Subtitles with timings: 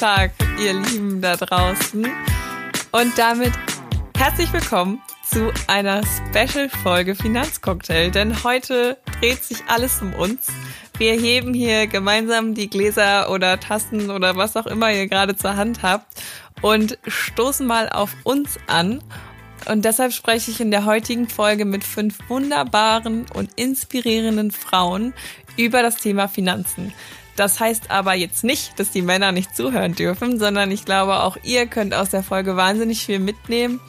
[0.00, 2.06] Weltfrauentag, ihr Lieben da draußen.
[2.90, 3.52] Und damit
[4.16, 10.48] herzlich willkommen zu einer Special-Folge Finanzcocktail, denn heute dreht sich alles um uns.
[10.96, 15.56] Wir heben hier gemeinsam die Gläser oder Tassen oder was auch immer ihr gerade zur
[15.56, 16.06] Hand habt
[16.62, 19.02] und stoßen mal auf uns an
[19.68, 25.12] und deshalb spreche ich in der heutigen Folge mit fünf wunderbaren und inspirierenden Frauen
[25.58, 26.94] über das Thema Finanzen.
[27.40, 31.38] Das heißt aber jetzt nicht, dass die Männer nicht zuhören dürfen, sondern ich glaube, auch
[31.42, 33.80] ihr könnt aus der Folge wahnsinnig viel mitnehmen.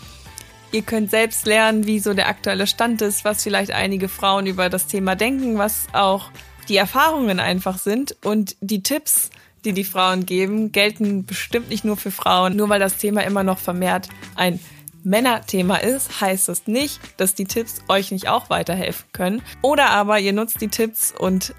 [0.72, 4.70] Ihr könnt selbst lernen, wie so der aktuelle Stand ist, was vielleicht einige Frauen über
[4.70, 6.30] das Thema denken, was auch
[6.70, 9.32] die Erfahrungen einfach sind und die Tipps,
[9.66, 13.44] die die Frauen geben, gelten bestimmt nicht nur für Frauen, nur weil das Thema immer
[13.44, 14.62] noch vermehrt ein
[15.04, 19.42] Männerthema ist, heißt das nicht, dass die Tipps euch nicht auch weiterhelfen können.
[19.62, 21.54] Oder aber ihr nutzt die Tipps und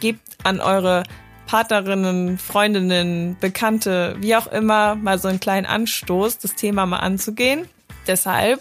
[0.00, 1.04] gebt an eure
[1.48, 7.66] Partnerinnen, Freundinnen, Bekannte, wie auch immer, mal so einen kleinen Anstoß, das Thema mal anzugehen.
[8.06, 8.60] Deshalb,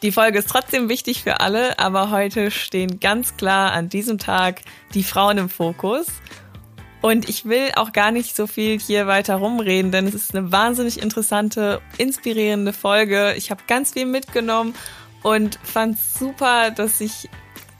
[0.00, 4.62] die Folge ist trotzdem wichtig für alle, aber heute stehen ganz klar an diesem Tag
[4.94, 6.06] die Frauen im Fokus.
[7.02, 10.50] Und ich will auch gar nicht so viel hier weiter rumreden, denn es ist eine
[10.50, 13.34] wahnsinnig interessante, inspirierende Folge.
[13.36, 14.74] Ich habe ganz viel mitgenommen
[15.22, 17.28] und fand super, dass ich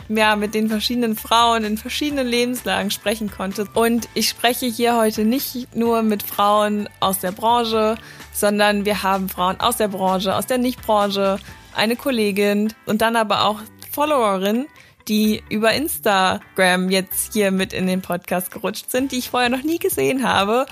[0.08, 3.66] ja, mit den verschiedenen Frauen in verschiedenen Lebenslagen sprechen konnte.
[3.74, 7.96] Und ich spreche hier heute nicht nur mit Frauen aus der Branche,
[8.32, 11.38] sondern wir haben Frauen aus der Branche, aus der Nichtbranche,
[11.74, 13.60] eine Kollegin und dann aber auch
[13.92, 14.66] Followerin,
[15.08, 19.62] die über Instagram jetzt hier mit in den Podcast gerutscht sind, die ich vorher noch
[19.62, 20.66] nie gesehen habe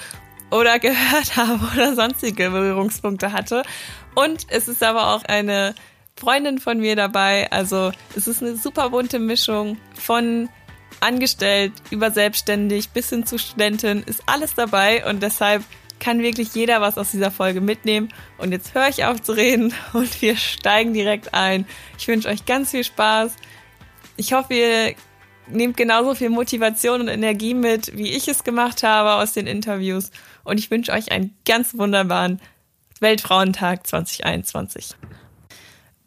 [0.51, 3.63] oder gehört habe oder sonstige Berührungspunkte hatte.
[4.15, 5.75] Und es ist aber auch eine
[6.17, 7.51] Freundin von mir dabei.
[7.51, 10.49] Also es ist eine super bunte Mischung von
[11.01, 15.63] angestellt über selbstständig bis hin zu Studentin ist alles dabei und deshalb
[16.01, 18.11] kann wirklich jeder was aus dieser Folge mitnehmen.
[18.39, 21.67] Und jetzt höre ich auf zu reden und wir steigen direkt ein.
[21.99, 23.33] Ich wünsche euch ganz viel Spaß.
[24.17, 24.95] Ich hoffe, ihr
[25.47, 30.11] nehmt genauso viel Motivation und Energie mit, wie ich es gemacht habe aus den Interviews.
[30.43, 32.41] Und ich wünsche euch einen ganz wunderbaren
[33.01, 34.95] Weltfrauentag 2021.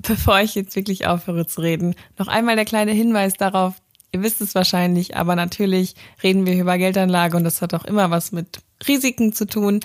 [0.02, 3.76] Bevor ich jetzt wirklich aufhöre zu reden, noch einmal der kleine Hinweis darauf,
[4.12, 8.12] ihr wisst es wahrscheinlich, aber natürlich reden wir über Geldanlage und das hat auch immer
[8.12, 9.80] was mit Risiken zu tun.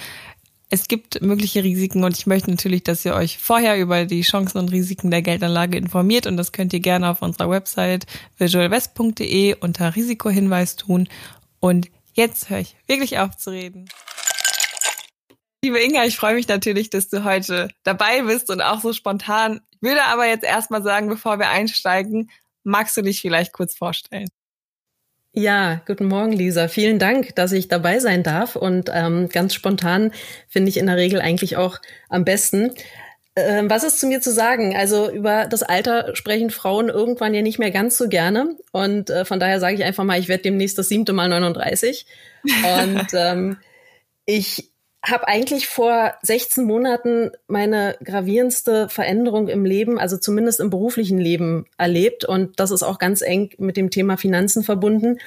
[0.68, 4.58] Es gibt mögliche Risiken und ich möchte natürlich, dass ihr euch vorher über die Chancen
[4.58, 8.06] und Risiken der Geldanlage informiert und das könnt ihr gerne auf unserer Website
[8.38, 11.08] visualwest.de unter Risikohinweis tun.
[11.60, 13.86] Und jetzt höre ich wirklich auf zu reden.
[15.64, 19.60] Liebe Inga, ich freue mich natürlich, dass du heute dabei bist und auch so spontan.
[19.70, 22.30] Ich würde aber jetzt erstmal sagen, bevor wir einsteigen,
[22.64, 24.28] magst du dich vielleicht kurz vorstellen?
[25.34, 26.66] Ja, guten Morgen, Lisa.
[26.66, 28.56] Vielen Dank, dass ich dabei sein darf.
[28.56, 30.10] Und ähm, ganz spontan
[30.48, 32.72] finde ich in der Regel eigentlich auch am besten.
[33.36, 34.76] Ähm, was ist zu mir zu sagen?
[34.76, 38.56] Also über das Alter sprechen Frauen irgendwann ja nicht mehr ganz so gerne.
[38.72, 42.04] Und äh, von daher sage ich einfach mal, ich werde demnächst das siebte Mal 39.
[42.82, 43.58] Und ähm,
[44.26, 44.71] ich
[45.04, 51.66] habe eigentlich vor 16 Monaten meine gravierendste Veränderung im Leben, also zumindest im beruflichen Leben
[51.76, 52.24] erlebt.
[52.24, 55.18] Und das ist auch ganz eng mit dem Thema Finanzen verbunden.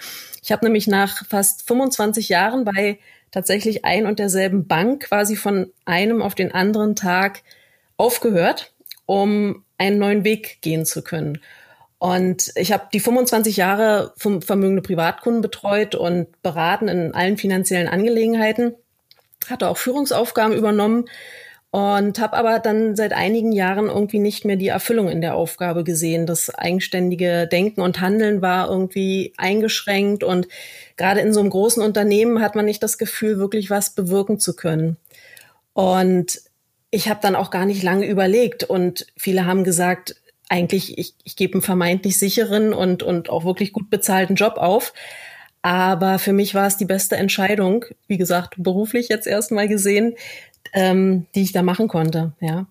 [0.42, 3.00] Ich habe nämlich nach fast 25 Jahren bei
[3.32, 7.44] tatsächlich ein und derselben Bank quasi von einem auf den anderen Tag
[7.98, 8.74] aufgehört,
[9.06, 11.40] um einen neuen Weg gehen zu können.
[11.98, 18.76] Und ich habe die 25 Jahre vermögende Privatkunden betreut und beraten in allen finanziellen Angelegenheiten
[19.50, 21.06] hatte auch Führungsaufgaben übernommen
[21.72, 25.84] und habe aber dann seit einigen Jahren irgendwie nicht mehr die Erfüllung in der Aufgabe
[25.84, 26.26] gesehen.
[26.26, 30.48] Das eigenständige Denken und Handeln war irgendwie eingeschränkt und
[30.96, 34.56] gerade in so einem großen Unternehmen hat man nicht das Gefühl, wirklich was bewirken zu
[34.56, 34.96] können.
[35.74, 36.40] Und
[36.92, 40.16] ich habe dann auch gar nicht lange überlegt und viele haben gesagt,
[40.48, 44.94] eigentlich, ich, ich gebe einen vermeintlich sicheren und, und auch wirklich gut bezahlten Job auf.
[45.66, 50.14] Aber für mich war es die beste Entscheidung, wie gesagt, beruflich jetzt erstmal gesehen,
[50.74, 52.68] ähm, die ich da machen konnte, ja.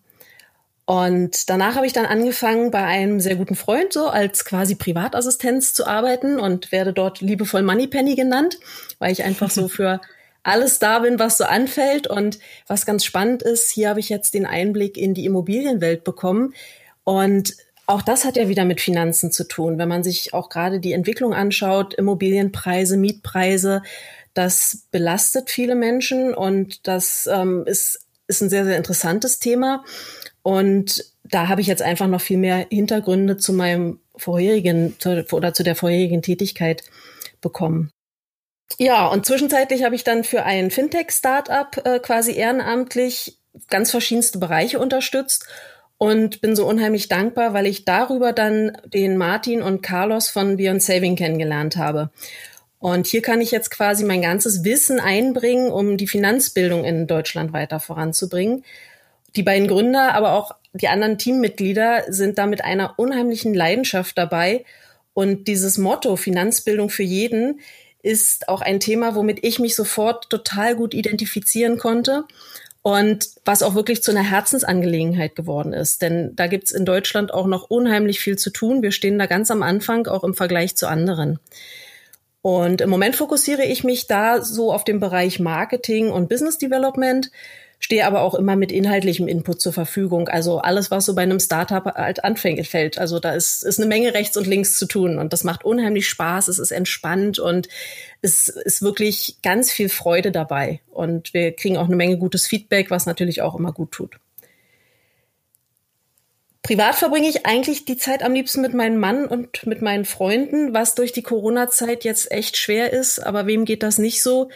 [0.84, 5.74] Und danach habe ich dann angefangen, bei einem sehr guten Freund so als quasi Privatassistenz
[5.74, 8.60] zu arbeiten und werde dort liebevoll Moneypenny genannt,
[9.00, 10.00] weil ich einfach so für
[10.44, 12.06] alles da bin, was so anfällt.
[12.06, 12.38] Und
[12.68, 16.54] was ganz spannend ist, hier habe ich jetzt den Einblick in die Immobilienwelt bekommen.
[17.02, 19.78] Und auch das hat ja wieder mit Finanzen zu tun.
[19.78, 23.82] Wenn man sich auch gerade die Entwicklung anschaut, Immobilienpreise, Mietpreise,
[24.32, 29.84] das belastet viele Menschen und das ähm, ist, ist ein sehr, sehr interessantes Thema.
[30.42, 35.54] Und da habe ich jetzt einfach noch viel mehr Hintergründe zu meinem vorherigen zu, oder
[35.54, 36.82] zu der vorherigen Tätigkeit
[37.40, 37.90] bekommen.
[38.78, 43.38] Ja, und zwischenzeitlich habe ich dann für ein Fintech-Startup äh, quasi ehrenamtlich
[43.68, 45.46] ganz verschiedenste Bereiche unterstützt
[46.04, 50.82] und bin so unheimlich dankbar, weil ich darüber dann den Martin und Carlos von Beyond
[50.82, 52.10] Saving kennengelernt habe.
[52.78, 57.54] Und hier kann ich jetzt quasi mein ganzes Wissen einbringen, um die Finanzbildung in Deutschland
[57.54, 58.66] weiter voranzubringen.
[59.34, 64.66] Die beiden Gründer, aber auch die anderen Teammitglieder sind da mit einer unheimlichen Leidenschaft dabei.
[65.14, 67.60] Und dieses Motto Finanzbildung für jeden
[68.02, 72.24] ist auch ein Thema, womit ich mich sofort total gut identifizieren konnte
[72.86, 76.02] und was auch wirklich zu einer Herzensangelegenheit geworden ist.
[76.02, 78.82] Denn da gibt's in Deutschland auch noch unheimlich viel zu tun.
[78.82, 81.38] Wir stehen da ganz am Anfang, auch im Vergleich zu anderen.
[82.42, 87.30] Und im Moment fokussiere ich mich da so auf den Bereich Marketing und Business Development
[87.84, 90.30] stehe aber auch immer mit inhaltlichem Input zur Verfügung.
[90.30, 92.96] Also alles, was so bei einem Startup halt anfängt, fällt.
[92.96, 96.08] Also da ist, ist eine Menge rechts und links zu tun und das macht unheimlich
[96.08, 97.68] Spaß, es ist entspannt und
[98.22, 100.80] es ist wirklich ganz viel Freude dabei.
[100.92, 104.18] Und wir kriegen auch eine Menge gutes Feedback, was natürlich auch immer gut tut.
[106.62, 110.72] Privat verbringe ich eigentlich die Zeit am liebsten mit meinem Mann und mit meinen Freunden,
[110.72, 113.18] was durch die Corona-Zeit jetzt echt schwer ist.
[113.18, 114.48] Aber wem geht das nicht so?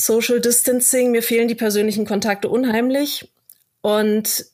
[0.00, 3.30] Social Distancing, mir fehlen die persönlichen Kontakte unheimlich.
[3.82, 4.46] Und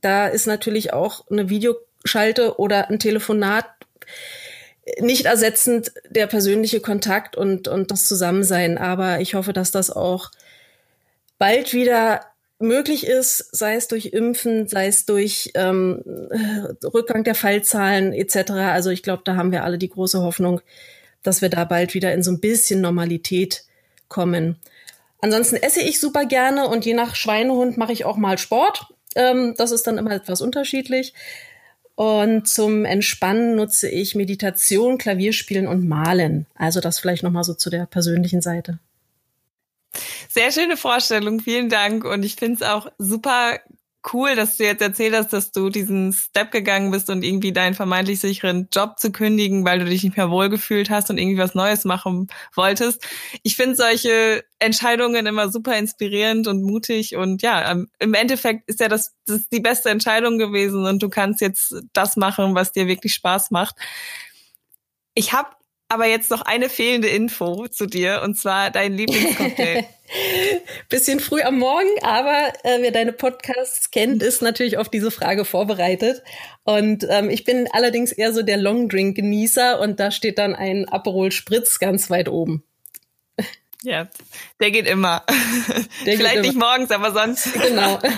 [0.00, 3.66] da ist natürlich auch eine Videoschalte oder ein Telefonat
[4.98, 8.78] nicht ersetzend der persönliche Kontakt und, und das Zusammensein.
[8.78, 10.30] Aber ich hoffe, dass das auch
[11.38, 12.20] bald wieder
[12.58, 16.02] möglich ist, sei es durch Impfen, sei es durch ähm,
[16.82, 18.52] Rückgang der Fallzahlen etc.
[18.52, 20.60] Also ich glaube, da haben wir alle die große Hoffnung,
[21.22, 23.64] dass wir da bald wieder in so ein bisschen Normalität
[24.08, 24.56] kommen.
[25.22, 28.92] Ansonsten esse ich super gerne und je nach Schweinehund mache ich auch mal Sport.
[29.14, 31.14] Ähm, das ist dann immer etwas unterschiedlich.
[31.94, 36.46] Und zum Entspannen nutze ich Meditation, Klavierspielen und Malen.
[36.56, 38.80] Also das vielleicht nochmal so zu der persönlichen Seite.
[40.28, 42.04] Sehr schöne Vorstellung, vielen Dank.
[42.04, 43.60] Und ich finde es auch super
[44.12, 47.74] cool, dass du jetzt erzählt hast, dass du diesen Step gegangen bist und irgendwie deinen
[47.74, 51.54] vermeintlich sicheren Job zu kündigen, weil du dich nicht mehr wohlgefühlt hast und irgendwie was
[51.54, 53.06] Neues machen wolltest.
[53.42, 58.80] Ich finde solche Entscheidungen immer super inspirierend und mutig und ja, ähm, im Endeffekt ist
[58.80, 62.72] ja das, das ist die beste Entscheidung gewesen und du kannst jetzt das machen, was
[62.72, 63.76] dir wirklich Spaß macht.
[65.14, 65.50] Ich habe
[65.88, 69.84] aber jetzt noch eine fehlende Info zu dir und zwar dein Lieblingscocktail.
[70.88, 75.44] Bisschen früh am Morgen, aber äh, wer deine Podcasts kennt, ist natürlich auf diese Frage
[75.44, 76.22] vorbereitet.
[76.64, 81.32] Und ähm, ich bin allerdings eher so der Longdrink-Genießer und da steht dann ein Aperol
[81.32, 82.62] Spritz ganz weit oben.
[83.82, 84.08] Ja,
[84.60, 85.24] der geht immer.
[86.06, 86.68] Der Vielleicht geht nicht immer.
[86.68, 87.52] morgens, aber sonst.
[87.54, 87.98] Genau.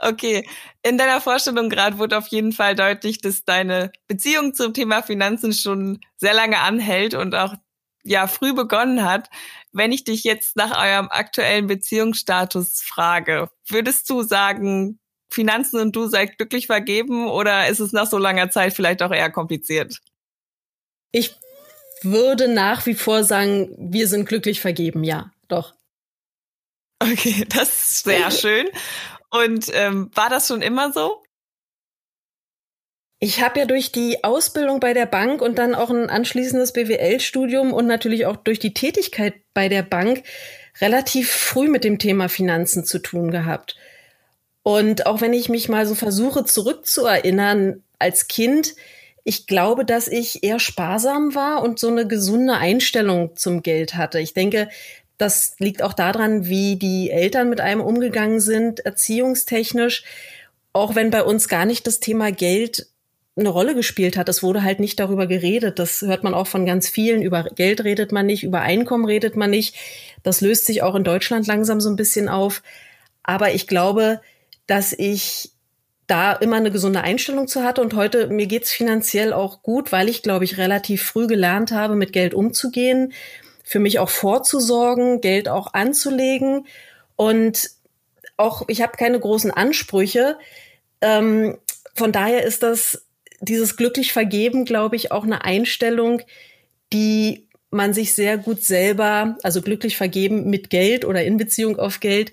[0.00, 0.46] Okay,
[0.82, 5.52] in deiner Vorstellung gerade wurde auf jeden Fall deutlich, dass deine Beziehung zum Thema Finanzen
[5.52, 7.54] schon sehr lange anhält und auch
[8.02, 9.30] ja früh begonnen hat.
[9.74, 15.00] Wenn ich dich jetzt nach eurem aktuellen Beziehungsstatus frage, würdest du sagen,
[15.32, 19.10] Finanzen und du seid glücklich vergeben oder ist es nach so langer Zeit vielleicht auch
[19.10, 19.98] eher kompliziert?
[21.10, 21.34] Ich
[22.02, 25.74] würde nach wie vor sagen, wir sind glücklich vergeben, ja, doch.
[27.00, 28.68] Okay, das ist sehr schön.
[29.30, 31.23] Und ähm, war das schon immer so?
[33.24, 37.72] Ich habe ja durch die Ausbildung bei der Bank und dann auch ein anschließendes BWL-Studium
[37.72, 40.24] und natürlich auch durch die Tätigkeit bei der Bank
[40.82, 43.76] relativ früh mit dem Thema Finanzen zu tun gehabt.
[44.62, 48.74] Und auch wenn ich mich mal so versuche zurückzuerinnern als Kind,
[49.24, 54.20] ich glaube, dass ich eher sparsam war und so eine gesunde Einstellung zum Geld hatte.
[54.20, 54.68] Ich denke,
[55.16, 60.04] das liegt auch daran, wie die Eltern mit einem umgegangen sind, erziehungstechnisch.
[60.74, 62.88] Auch wenn bei uns gar nicht das Thema Geld
[63.36, 64.28] eine Rolle gespielt hat.
[64.28, 65.78] Es wurde halt nicht darüber geredet.
[65.78, 67.22] Das hört man auch von ganz vielen.
[67.22, 69.74] Über Geld redet man nicht, über Einkommen redet man nicht.
[70.22, 72.62] Das löst sich auch in Deutschland langsam so ein bisschen auf.
[73.22, 74.20] Aber ich glaube,
[74.66, 75.50] dass ich
[76.06, 80.08] da immer eine gesunde Einstellung zu hatte und heute mir geht's finanziell auch gut, weil
[80.08, 83.12] ich glaube ich relativ früh gelernt habe, mit Geld umzugehen,
[83.64, 86.66] für mich auch vorzusorgen, Geld auch anzulegen
[87.16, 87.70] und
[88.36, 90.36] auch ich habe keine großen Ansprüche.
[91.00, 91.56] Ähm,
[91.94, 93.04] von daher ist das
[93.40, 96.22] dieses glücklich vergeben, glaube ich, auch eine Einstellung,
[96.92, 102.00] die man sich sehr gut selber, also glücklich vergeben mit Geld oder in Beziehung auf
[102.00, 102.32] Geld,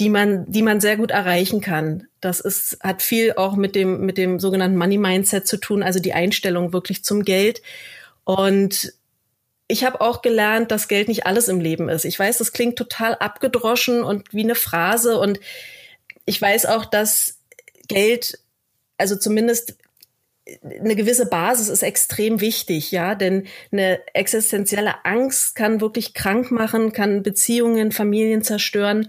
[0.00, 2.06] die man, die man sehr gut erreichen kann.
[2.20, 6.00] Das ist, hat viel auch mit dem, mit dem sogenannten Money Mindset zu tun, also
[6.00, 7.62] die Einstellung wirklich zum Geld.
[8.24, 8.92] Und
[9.68, 12.06] ich habe auch gelernt, dass Geld nicht alles im Leben ist.
[12.06, 15.18] Ich weiß, das klingt total abgedroschen und wie eine Phrase.
[15.18, 15.38] Und
[16.24, 17.38] ich weiß auch, dass
[17.88, 18.38] Geld,
[18.96, 19.76] also zumindest
[20.80, 26.92] eine gewisse Basis ist extrem wichtig, ja, denn eine existenzielle Angst kann wirklich krank machen,
[26.92, 29.08] kann Beziehungen, Familien zerstören.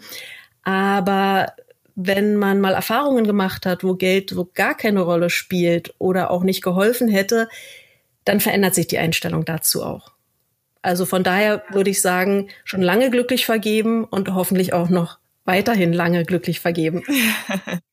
[0.64, 1.54] Aber
[1.96, 6.44] wenn man mal Erfahrungen gemacht hat, wo Geld so gar keine Rolle spielt oder auch
[6.44, 7.50] nicht geholfen hätte,
[8.26, 10.12] dann verändert sich die Einstellung dazu auch.
[10.82, 15.92] Also von daher würde ich sagen, schon lange glücklich vergeben und hoffentlich auch noch weiterhin
[15.92, 17.04] lange glücklich vergeben.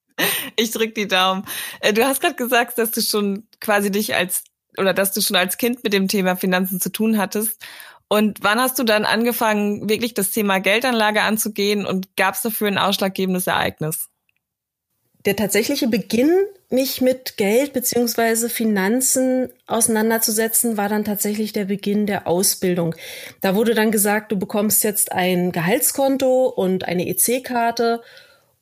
[0.57, 1.45] Ich drück die Daumen.
[1.81, 4.45] Äh, du hast gerade gesagt, dass du schon quasi dich als
[4.79, 7.63] oder dass du schon als Kind mit dem Thema Finanzen zu tun hattest.
[8.09, 12.69] Und wann hast du dann angefangen, wirklich das Thema Geldanlage anzugehen und gab es dafür
[12.69, 14.09] ein ausschlaggebendes Ereignis?
[15.25, 16.31] Der tatsächliche Beginn,
[16.69, 22.95] mich mit Geld beziehungsweise Finanzen auseinanderzusetzen, war dann tatsächlich der Beginn der Ausbildung.
[23.41, 28.03] Da wurde dann gesagt, du bekommst jetzt ein Gehaltskonto und eine EC-Karte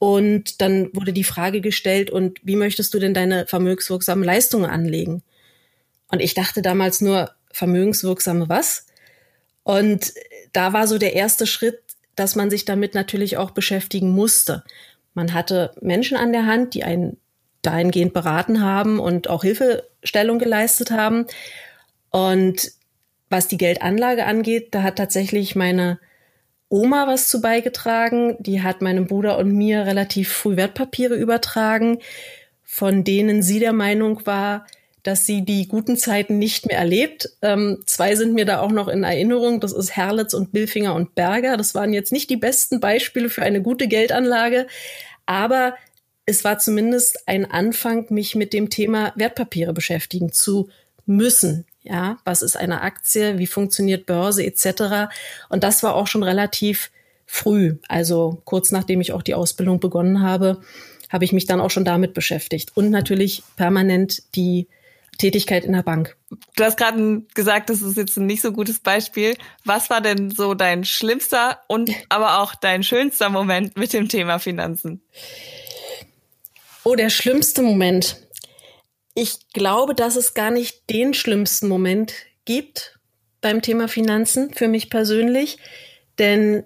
[0.05, 5.23] und dann wurde die Frage gestellt, und wie möchtest du denn deine vermögenswirksamen Leistungen anlegen?
[6.09, 8.85] Und ich dachte damals nur, vermögenswirksame was?
[9.63, 10.13] Und
[10.53, 11.81] da war so der erste Schritt,
[12.17, 14.63] dass man sich damit natürlich auch beschäftigen musste.
[15.15, 17.17] Man hatte Menschen an der Hand, die einen
[17.63, 21.25] dahingehend beraten haben und auch Hilfestellung geleistet haben.
[22.11, 22.73] Und
[23.31, 25.99] was die Geldanlage angeht, da hat tatsächlich meine
[26.75, 28.37] Oma was zu beigetragen.
[28.40, 32.00] Die hat meinem Bruder und mir relativ früh Wertpapiere übertragen,
[32.64, 34.66] von denen sie der Meinung war,
[35.04, 37.28] dass sie die guten Zeiten nicht mehr erlebt.
[37.43, 39.61] Ähm, zwei sind mir da auch noch in Erinnerung.
[39.61, 41.57] Das ist Herlitz und Billfinger und Berger.
[41.57, 44.66] Das waren jetzt nicht die besten Beispiele für eine gute Geldanlage,
[45.26, 45.76] aber
[46.26, 50.71] es war zumindest ein Anfang, mich mit dem Thema Wertpapiere beschäftigen zu
[51.07, 51.66] müssen.
[51.85, 53.38] Ja, was ist eine Aktie?
[53.38, 55.12] Wie funktioniert Börse etc.
[55.50, 56.91] Und das war auch schon relativ
[57.26, 57.76] früh.
[57.88, 60.62] Also kurz nachdem ich auch die Ausbildung begonnen habe,
[61.11, 64.67] habe ich mich dann auch schon damit beschäftigt und natürlich permanent die
[65.19, 66.17] Tätigkeit in der Bank.
[66.57, 69.37] Du hast gerade gesagt, das ist jetzt ein nicht so gutes Beispiel.
[69.64, 74.38] Was war denn so dein schlimmster und aber auch dein schönster Moment mit dem Thema
[74.38, 75.03] Finanzen?
[76.83, 78.24] Oh, der schlimmste Moment.
[79.14, 82.99] Ich glaube, dass es gar nicht den schlimmsten Moment gibt
[83.40, 85.59] beim Thema Finanzen für mich persönlich,
[86.18, 86.64] denn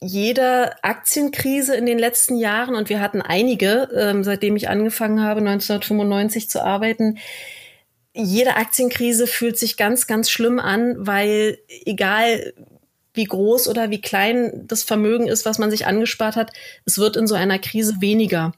[0.00, 5.40] jeder Aktienkrise in den letzten Jahren, und wir hatten einige, ähm, seitdem ich angefangen habe,
[5.40, 7.18] 1995 zu arbeiten,
[8.14, 12.52] jede Aktienkrise fühlt sich ganz, ganz schlimm an, weil egal
[13.14, 16.52] wie groß oder wie klein das Vermögen ist, was man sich angespart hat,
[16.84, 18.52] es wird in so einer Krise weniger.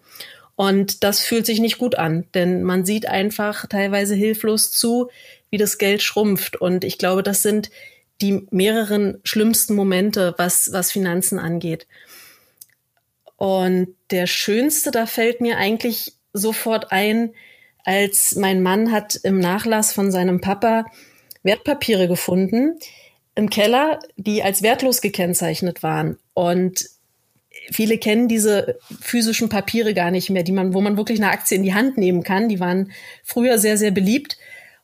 [0.56, 5.11] Und das fühlt sich nicht gut an, denn man sieht einfach teilweise hilflos zu,
[5.50, 6.56] wie das Geld schrumpft.
[6.56, 7.70] Und ich glaube, das sind
[8.20, 11.87] die mehreren schlimmsten Momente, was, was Finanzen angeht.
[13.37, 17.34] Und der schönste, da fällt mir eigentlich sofort ein,
[17.84, 20.87] als mein Mann hat im Nachlass von seinem Papa
[21.42, 22.78] Wertpapiere gefunden
[23.34, 26.18] im Keller, die als wertlos gekennzeichnet waren.
[26.32, 26.88] Und
[27.71, 31.56] viele kennen diese physischen Papiere gar nicht mehr, die man, wo man wirklich eine Aktie
[31.56, 32.49] in die Hand nehmen kann.
[32.49, 32.92] Die waren
[33.23, 34.37] früher sehr, sehr beliebt.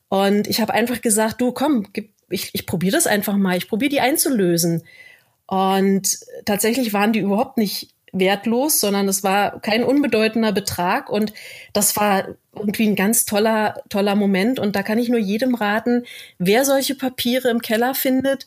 [0.08, 3.68] Und ich habe einfach gesagt, du komm, gib, ich, ich probiere das einfach mal, ich
[3.68, 4.82] probiere die einzulösen.
[5.46, 11.32] Und tatsächlich waren die überhaupt nicht wertlos, sondern es war kein unbedeutender Betrag und
[11.72, 14.58] das war irgendwie ein ganz toller, toller Moment.
[14.58, 16.04] Und da kann ich nur jedem raten,
[16.38, 18.46] wer solche Papiere im Keller findet,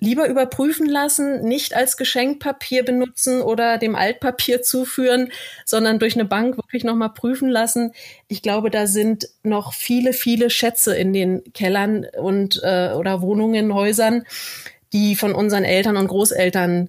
[0.00, 5.32] lieber überprüfen lassen, nicht als Geschenkpapier benutzen oder dem Altpapier zuführen,
[5.64, 7.92] sondern durch eine Bank wirklich nochmal prüfen lassen.
[8.28, 13.74] Ich glaube, da sind noch viele, viele Schätze in den Kellern und äh, oder Wohnungen,
[13.74, 14.24] Häusern,
[14.92, 16.88] die von unseren Eltern und Großeltern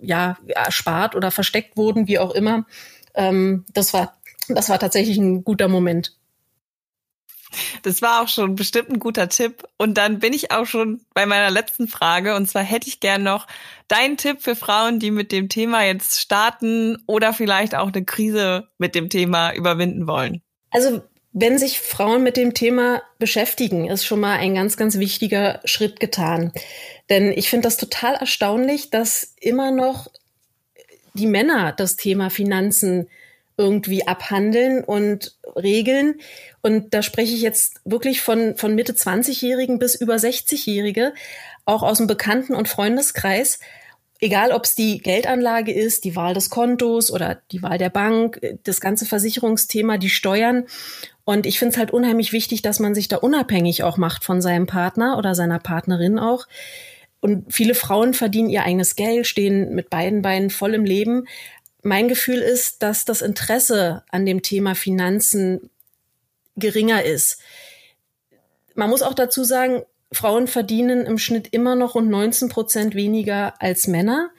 [0.00, 2.66] ja erspart oder versteckt wurden, wie auch immer.
[3.14, 4.14] Ähm, das war
[4.48, 6.16] das war tatsächlich ein guter Moment.
[7.82, 9.64] Das war auch schon bestimmt ein guter Tipp.
[9.78, 12.34] Und dann bin ich auch schon bei meiner letzten Frage.
[12.34, 13.46] Und zwar hätte ich gern noch
[13.88, 18.68] deinen Tipp für Frauen, die mit dem Thema jetzt starten oder vielleicht auch eine Krise
[18.78, 20.42] mit dem Thema überwinden wollen.
[20.70, 25.60] Also wenn sich Frauen mit dem Thema beschäftigen, ist schon mal ein ganz, ganz wichtiger
[25.64, 26.52] Schritt getan.
[27.08, 30.08] Denn ich finde das total erstaunlich, dass immer noch
[31.14, 33.08] die Männer das Thema Finanzen
[33.62, 36.16] irgendwie abhandeln und regeln.
[36.62, 41.14] Und da spreche ich jetzt wirklich von, von Mitte 20-Jährigen bis über 60-Jährige,
[41.64, 43.60] auch aus dem Bekannten- und Freundeskreis.
[44.20, 48.40] Egal, ob es die Geldanlage ist, die Wahl des Kontos oder die Wahl der Bank,
[48.64, 50.66] das ganze Versicherungsthema, die Steuern.
[51.24, 54.42] Und ich finde es halt unheimlich wichtig, dass man sich da unabhängig auch macht von
[54.42, 56.46] seinem Partner oder seiner Partnerin auch.
[57.20, 61.28] Und viele Frauen verdienen ihr eigenes Geld, stehen mit beiden Beinen voll im Leben,
[61.82, 65.70] mein Gefühl ist, dass das Interesse an dem Thema Finanzen
[66.56, 67.38] geringer ist.
[68.74, 73.54] Man muss auch dazu sagen, Frauen verdienen im Schnitt immer noch rund 19 Prozent weniger
[73.60, 74.30] als Männer.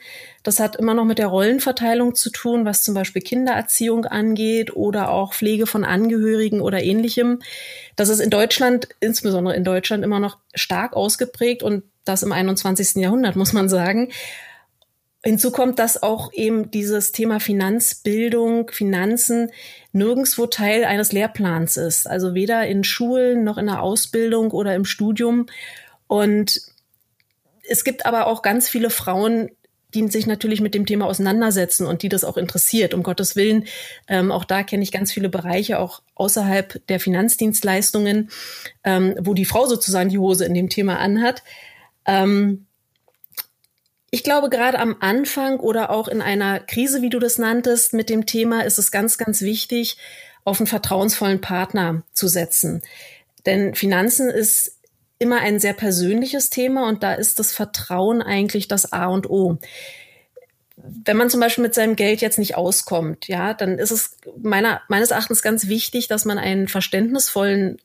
[0.44, 5.10] Das hat immer noch mit der Rollenverteilung zu tun, was zum Beispiel Kindererziehung angeht oder
[5.10, 7.42] auch Pflege von Angehörigen oder ähnlichem.
[7.96, 12.96] Das ist in Deutschland, insbesondere in Deutschland, immer noch stark ausgeprägt und das im 21.
[12.96, 14.12] Jahrhundert, muss man sagen.
[15.26, 19.52] Hinzu kommt, dass auch eben dieses Thema Finanzbildung, Finanzen
[19.94, 22.08] nirgendswo Teil eines Lehrplans ist.
[22.08, 25.46] Also weder in Schulen noch in der Ausbildung oder im Studium.
[26.08, 26.62] Und
[27.70, 29.50] es gibt aber auch ganz viele Frauen,
[29.94, 32.94] die sich natürlich mit dem Thema auseinandersetzen und die das auch interessiert.
[32.94, 33.66] Um Gottes Willen,
[34.08, 38.30] ähm, auch da kenne ich ganz viele Bereiche, auch außerhalb der Finanzdienstleistungen,
[38.84, 41.44] ähm, wo die Frau sozusagen die Hose in dem Thema anhat.
[42.06, 42.66] Ähm,
[44.14, 48.12] ich glaube, gerade am Anfang oder auch in einer Krise, wie du das nanntest, mit
[48.12, 49.98] dem Thema ist es ganz, ganz wichtig,
[50.44, 52.84] auf einen vertrauensvollen Partner zu setzen.
[53.48, 54.78] Denn Finanzen ist
[55.18, 59.58] immer ein sehr persönliches Thema und da ist das Vertrauen eigentlich das A und O.
[60.76, 64.84] Wenn man zum Beispiel mit seinem Geld jetzt nicht auskommt, ja, dann ist es meiner,
[64.90, 67.82] meines Erachtens ganz wichtig, dass man einen verständnisvollen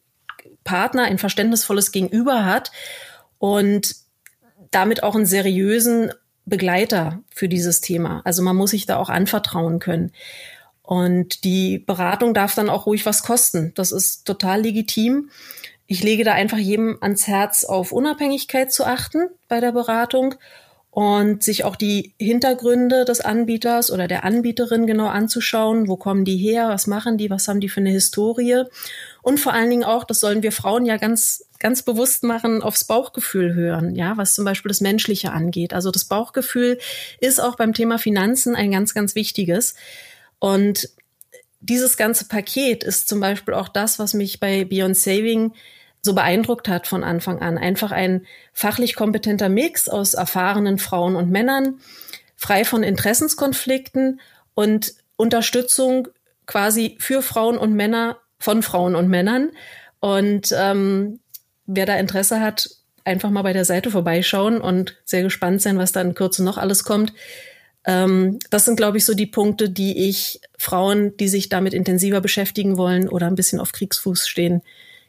[0.63, 2.71] Partner, ein verständnisvolles Gegenüber hat
[3.39, 4.07] und
[4.71, 6.13] damit auch einen seriösen
[6.45, 8.23] Begleiter für dieses Thema.
[8.25, 10.13] Also man muss sich da auch anvertrauen können.
[10.83, 13.73] Und die Beratung darf dann auch ruhig was kosten.
[13.75, 15.31] Das ist total legitim.
[15.87, 20.35] Ich lege da einfach jedem ans Herz, auf Unabhängigkeit zu achten bei der Beratung
[20.91, 25.89] und sich auch die Hintergründe des Anbieters oder der Anbieterin genau anzuschauen.
[25.89, 26.69] Wo kommen die her?
[26.69, 27.31] Was machen die?
[27.31, 28.65] Was haben die für eine Historie?
[29.23, 32.85] Und vor allen Dingen auch, das sollen wir Frauen ja ganz ganz bewusst machen, aufs
[32.85, 35.73] Bauchgefühl hören, ja, was zum Beispiel das Menschliche angeht.
[35.73, 36.79] Also das Bauchgefühl
[37.21, 39.75] ist auch beim Thema Finanzen ein ganz, ganz wichtiges.
[40.39, 40.89] Und
[41.61, 45.53] dieses ganze Paket ist zum Beispiel auch das, was mich bei Beyond Saving
[46.01, 47.59] so beeindruckt hat von Anfang an.
[47.59, 51.81] Einfach ein fachlich kompetenter Mix aus erfahrenen Frauen und Männern,
[52.37, 54.21] frei von Interessenskonflikten
[54.55, 56.09] und Unterstützung
[56.47, 59.51] quasi für Frauen und Männer von Frauen und Männern.
[60.01, 61.19] Und ähm,
[61.69, 62.71] wer da Interesse hat,
[63.05, 66.59] einfach mal bei der Seite vorbeischauen und sehr gespannt sein, was da in Kürze noch
[66.59, 67.13] alles kommt.
[67.85, 72.21] Ähm, das sind, glaube ich, so die Punkte, die ich Frauen, die sich damit intensiver
[72.21, 74.63] beschäftigen wollen oder ein bisschen auf Kriegsfuß stehen,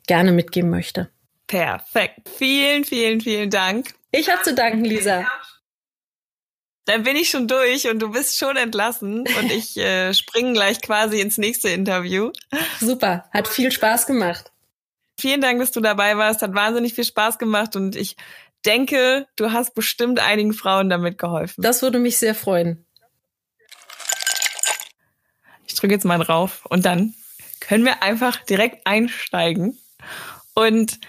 [0.07, 1.09] gerne mitgeben möchte.
[1.47, 2.29] Perfekt.
[2.37, 3.95] Vielen, vielen, vielen Dank.
[4.11, 5.25] Ich habe zu danken, Lisa.
[6.85, 10.81] Dann bin ich schon durch und du bist schon entlassen und ich äh, springe gleich
[10.81, 12.31] quasi ins nächste Interview.
[12.79, 14.51] Super, hat viel Spaß gemacht.
[15.19, 16.41] Vielen Dank, dass du dabei warst.
[16.41, 18.15] Hat wahnsinnig viel Spaß gemacht und ich
[18.65, 21.61] denke, du hast bestimmt einigen Frauen damit geholfen.
[21.61, 22.85] Das würde mich sehr freuen.
[25.67, 27.13] Ich drücke jetzt mal drauf und dann
[27.59, 29.77] können wir einfach direkt einsteigen.
[30.53, 30.99] Und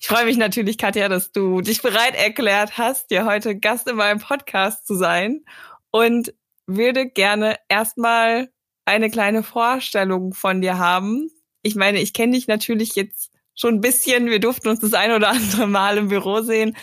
[0.00, 3.96] ich freue mich natürlich, Katja, dass du dich bereit erklärt hast, dir heute Gast in
[3.96, 5.44] meinem Podcast zu sein
[5.92, 6.34] und
[6.66, 8.50] würde gerne erstmal
[8.84, 11.30] eine kleine Vorstellung von dir haben.
[11.62, 13.29] Ich meine, ich kenne dich natürlich jetzt
[13.60, 14.26] schon ein bisschen.
[14.26, 16.76] Wir durften uns das ein oder andere Mal im Büro sehen.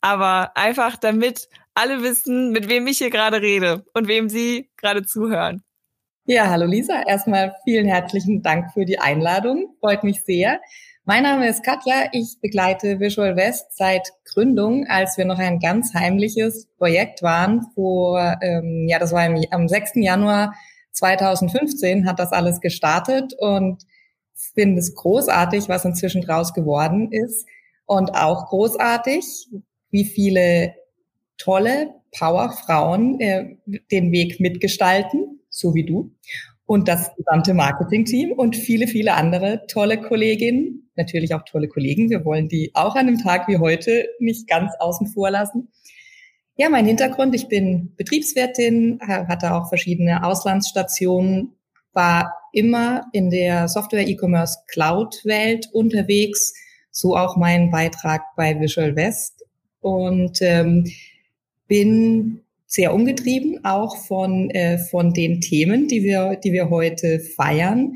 [0.00, 5.04] Aber einfach damit alle wissen, mit wem ich hier gerade rede und wem Sie gerade
[5.04, 5.62] zuhören.
[6.24, 7.02] Ja, hallo Lisa.
[7.06, 9.74] Erstmal vielen herzlichen Dank für die Einladung.
[9.80, 10.60] Freut mich sehr.
[11.04, 12.08] Mein Name ist Katja.
[12.12, 17.66] Ich begleite Visual West seit Gründung, als wir noch ein ganz heimliches Projekt waren.
[17.74, 19.92] Vor, ähm, ja, das war im, am 6.
[19.96, 20.54] Januar
[20.92, 23.82] 2015 hat das alles gestartet und
[24.54, 27.46] finde es großartig, was inzwischen draus geworden ist.
[27.86, 29.48] Und auch großartig,
[29.90, 30.74] wie viele
[31.36, 33.56] tolle Powerfrauen äh,
[33.90, 36.12] den Weg mitgestalten, so wie du.
[36.66, 42.10] Und das gesamte Marketingteam und viele, viele andere tolle Kolleginnen, natürlich auch tolle Kollegen.
[42.10, 45.68] Wir wollen die auch an einem Tag wie heute nicht ganz außen vor lassen.
[46.56, 51.56] Ja, mein Hintergrund, ich bin Betriebswirtin, hatte auch verschiedene Auslandsstationen,
[51.92, 56.52] war immer in der Software E-Commerce Cloud Welt unterwegs,
[56.90, 59.44] so auch mein Beitrag bei Visual West
[59.80, 60.84] und ähm,
[61.66, 67.94] bin sehr umgetrieben auch von äh, von den Themen, die wir die wir heute feiern.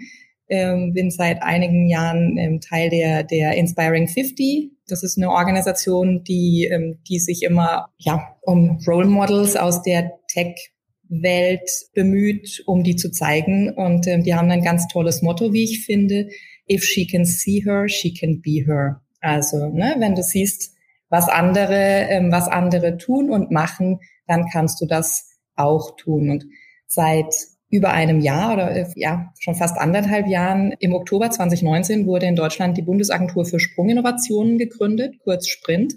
[0.49, 4.71] Ähm, bin seit einigen Jahren ähm, Teil der der Inspiring 50.
[4.87, 10.13] Das ist eine Organisation, die ähm, die sich immer ja um Role Models aus der
[10.29, 10.73] Tech
[11.09, 13.71] Welt bemüht, um die zu zeigen.
[13.71, 16.29] Und ähm, die haben ein ganz tolles Motto, wie ich finde.
[16.71, 19.03] If she can see her, she can be her.
[19.21, 20.75] Also, ne, wenn du siehst,
[21.09, 26.31] was andere, ähm, was andere tun und machen, dann kannst du das auch tun.
[26.31, 26.47] Und
[26.87, 27.35] seit
[27.69, 30.73] über einem Jahr oder äh, ja, schon fast anderthalb Jahren.
[30.79, 35.95] Im Oktober 2019 wurde in Deutschland die Bundesagentur für Sprunginnovationen gegründet, kurz Sprint.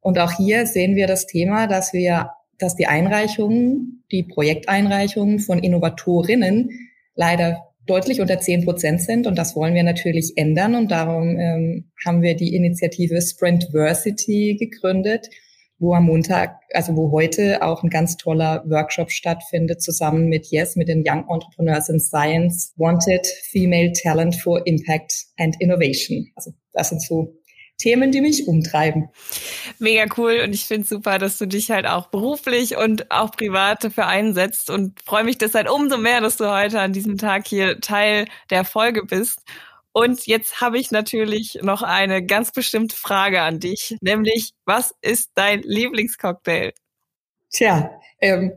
[0.00, 2.30] Und auch hier sehen wir das Thema, dass wir,
[2.62, 6.70] dass die Einreichungen, die Projekteinreichungen von Innovatorinnen
[7.14, 9.26] leider deutlich unter 10 Prozent sind.
[9.26, 10.74] Und das wollen wir natürlich ändern.
[10.74, 15.28] Und darum ähm, haben wir die Initiative Sprintversity gegründet,
[15.78, 20.76] wo am Montag, also wo heute auch ein ganz toller Workshop stattfindet, zusammen mit Yes,
[20.76, 26.30] mit den Young Entrepreneurs in Science, Wanted Female Talent for Impact and Innovation.
[26.36, 27.34] Also das sind so
[27.82, 29.08] Themen, die mich umtreiben.
[29.78, 33.82] Mega cool und ich finde super, dass du dich halt auch beruflich und auch privat
[33.82, 37.80] dafür einsetzt und freue mich deshalb umso mehr, dass du heute an diesem Tag hier
[37.80, 39.40] Teil der Folge bist.
[39.92, 45.32] Und jetzt habe ich natürlich noch eine ganz bestimmte Frage an dich, nämlich was ist
[45.34, 46.72] dein Lieblingscocktail?
[47.50, 47.90] Tja,
[48.20, 48.52] ähm,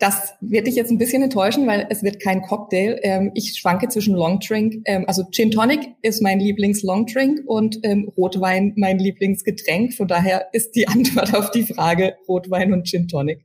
[0.00, 2.98] das wird dich jetzt ein bisschen enttäuschen, weil es wird kein Cocktail.
[3.02, 8.72] Ähm, ich schwanke zwischen Longdrink, ähm, also Gin Tonic ist mein Lieblings-Longdrink und ähm, Rotwein
[8.76, 9.94] mein Lieblingsgetränk.
[9.94, 13.44] Von daher ist die Antwort auf die Frage Rotwein und Gin Tonic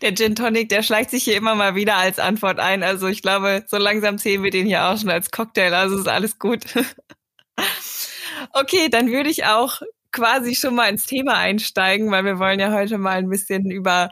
[0.00, 2.82] der Gin Tonic, der schleicht sich hier immer mal wieder als Antwort ein.
[2.82, 5.74] Also ich glaube, so langsam zählen wir den hier auch schon als Cocktail.
[5.74, 6.64] Also ist alles gut.
[8.52, 12.72] okay, dann würde ich auch quasi schon mal ins Thema einsteigen, weil wir wollen ja
[12.72, 14.10] heute mal ein bisschen über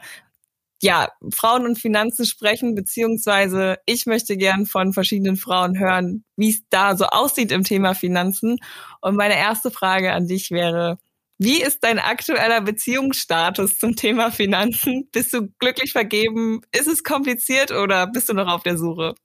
[0.81, 6.61] ja, Frauen und Finanzen sprechen, beziehungsweise ich möchte gern von verschiedenen Frauen hören, wie es
[6.69, 8.57] da so aussieht im Thema Finanzen.
[9.01, 10.97] Und meine erste Frage an dich wäre,
[11.37, 15.09] wie ist dein aktueller Beziehungsstatus zum Thema Finanzen?
[15.11, 16.61] Bist du glücklich vergeben?
[16.71, 19.15] Ist es kompliziert oder bist du noch auf der Suche?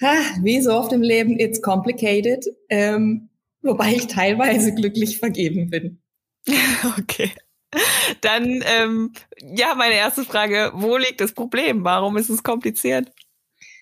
[0.00, 2.44] Ha, wie so oft im Leben, it's complicated.
[2.68, 3.30] Ähm,
[3.62, 6.02] wobei ich teilweise glücklich vergeben bin.
[6.98, 7.32] okay.
[8.20, 9.12] Dann, ähm,
[9.56, 11.84] ja, meine erste Frage, wo liegt das Problem?
[11.84, 13.12] Warum ist es kompliziert?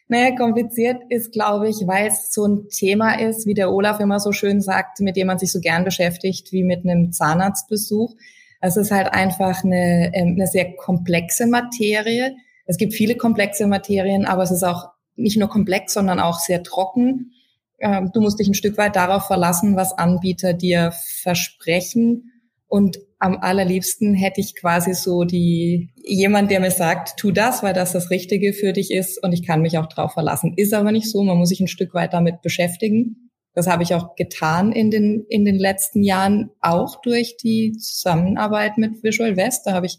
[0.09, 4.21] Naja, kompliziert ist, glaube ich, weil es so ein Thema ist, wie der Olaf immer
[4.21, 8.15] so schön sagt, mit dem man sich so gern beschäftigt, wie mit einem Zahnarztbesuch.
[8.61, 12.37] Es ist halt einfach eine, ähm, eine sehr komplexe Materie.
[12.67, 16.63] Es gibt viele komplexe Materien, aber es ist auch nicht nur komplex, sondern auch sehr
[16.63, 17.33] trocken.
[17.81, 22.33] Ähm, du musst dich ein Stück weit darauf verlassen, was Anbieter dir versprechen.
[22.69, 27.73] Und am allerliebsten hätte ich quasi so die, jemand, der mir sagt, tu das, weil
[27.73, 30.55] das das Richtige für dich ist und ich kann mich auch drauf verlassen.
[30.57, 31.23] Ist aber nicht so.
[31.23, 33.31] Man muss sich ein Stück weit damit beschäftigen.
[33.55, 38.77] Das habe ich auch getan in den, in den letzten Jahren, auch durch die Zusammenarbeit
[38.77, 39.67] mit Visual West.
[39.67, 39.99] Da habe ich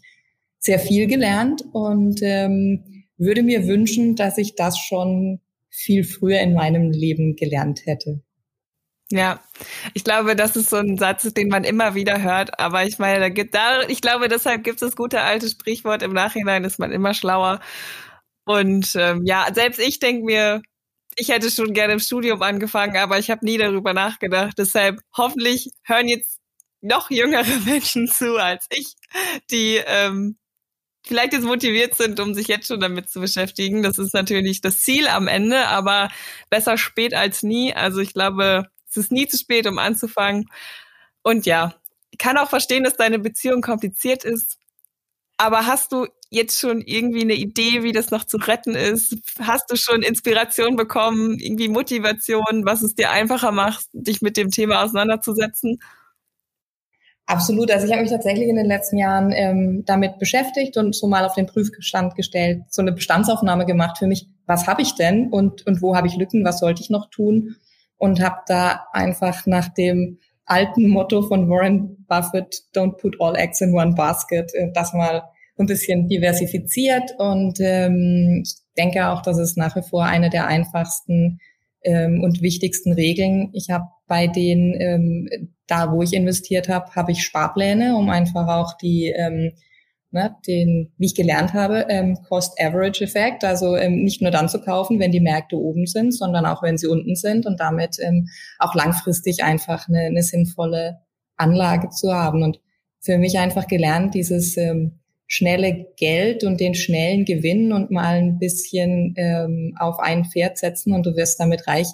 [0.58, 6.52] sehr viel gelernt und ähm, würde mir wünschen, dass ich das schon viel früher in
[6.52, 8.22] meinem Leben gelernt hätte.
[9.10, 9.40] Ja,
[9.92, 12.58] ich glaube, das ist so ein Satz, den man immer wieder hört.
[12.58, 16.02] Aber ich meine, da gibt da, ich glaube, deshalb gibt es das gute alte Sprichwort:
[16.02, 17.60] Im Nachhinein ist man immer schlauer.
[18.46, 20.62] Und ähm, ja, selbst ich denke mir,
[21.16, 24.54] ich hätte schon gerne im Studium angefangen, aber ich habe nie darüber nachgedacht.
[24.58, 26.40] Deshalb hoffentlich hören jetzt
[26.82, 28.94] noch jüngere Menschen zu als ich,
[29.50, 30.38] die ähm,
[31.06, 33.82] vielleicht jetzt motiviert sind, um sich jetzt schon damit zu beschäftigen.
[33.82, 36.10] Das ist natürlich das Ziel am Ende, aber
[36.50, 37.74] besser spät als nie.
[37.74, 40.46] Also ich glaube, es ist nie zu spät, um anzufangen.
[41.22, 41.74] Und ja,
[42.10, 44.58] ich kann auch verstehen, dass deine Beziehung kompliziert ist.
[45.36, 49.16] Aber hast du jetzt schon irgendwie eine Idee, wie das noch zu retten ist?
[49.40, 54.50] Hast du schon Inspiration bekommen, irgendwie Motivation, was es dir einfacher macht, dich mit dem
[54.50, 55.80] Thema auseinanderzusetzen?
[57.26, 57.70] Absolut.
[57.70, 61.24] Also ich habe mich tatsächlich in den letzten Jahren ähm, damit beschäftigt und so mal
[61.24, 64.28] auf den Prüfstand gestellt, so eine Bestandsaufnahme gemacht für mich.
[64.46, 66.44] Was habe ich denn und, und wo habe ich Lücken?
[66.44, 67.56] Was sollte ich noch tun?
[68.04, 73.62] Und habe da einfach nach dem alten Motto von Warren Buffett, don't put all eggs
[73.62, 75.22] in one basket, äh, das mal
[75.56, 80.46] ein bisschen diversifiziert und ähm, ich denke auch, das ist nach wie vor eine der
[80.46, 81.38] einfachsten
[81.82, 83.50] ähm, und wichtigsten Regeln.
[83.54, 88.48] Ich habe bei den, ähm, da wo ich investiert habe, habe ich Sparpläne, um einfach
[88.48, 89.52] auch die ähm,
[90.14, 94.98] ne, den, wie ich gelernt habe, ähm, Cost-Average-Effekt, also ähm, nicht nur dann zu kaufen,
[94.98, 98.74] wenn die Märkte oben sind, sondern auch wenn sie unten sind und damit ähm, auch
[98.74, 101.00] langfristig einfach eine, eine sinnvolle
[101.36, 102.42] Anlage zu haben.
[102.42, 102.60] Und
[103.00, 108.38] für mich einfach gelernt, dieses ähm, schnelle Geld und den schnellen Gewinn und mal ein
[108.38, 111.88] bisschen ähm, auf ein Pferd setzen und du wirst damit reich.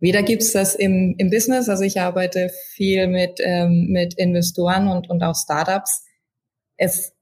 [0.00, 5.10] Weder gibt's das im, im Business, also ich arbeite viel mit, ähm, mit Investoren und,
[5.10, 6.04] und auch Startups.
[6.78, 7.12] Es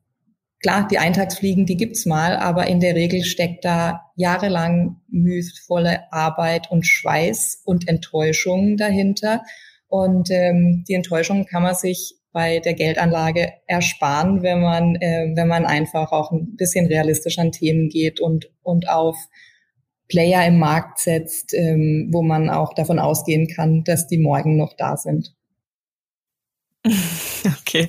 [0.60, 6.70] Klar, die Eintagsfliegen, die gibt's mal, aber in der Regel steckt da jahrelang mühevolle Arbeit
[6.70, 9.42] und Schweiß und Enttäuschung dahinter.
[9.86, 15.48] Und ähm, die Enttäuschung kann man sich bei der Geldanlage ersparen, wenn man, äh, wenn
[15.48, 19.16] man einfach auch ein bisschen realistisch an Themen geht und, und auf
[20.08, 24.74] Player im Markt setzt, ähm, wo man auch davon ausgehen kann, dass die morgen noch
[24.76, 25.34] da sind.
[27.60, 27.88] Okay.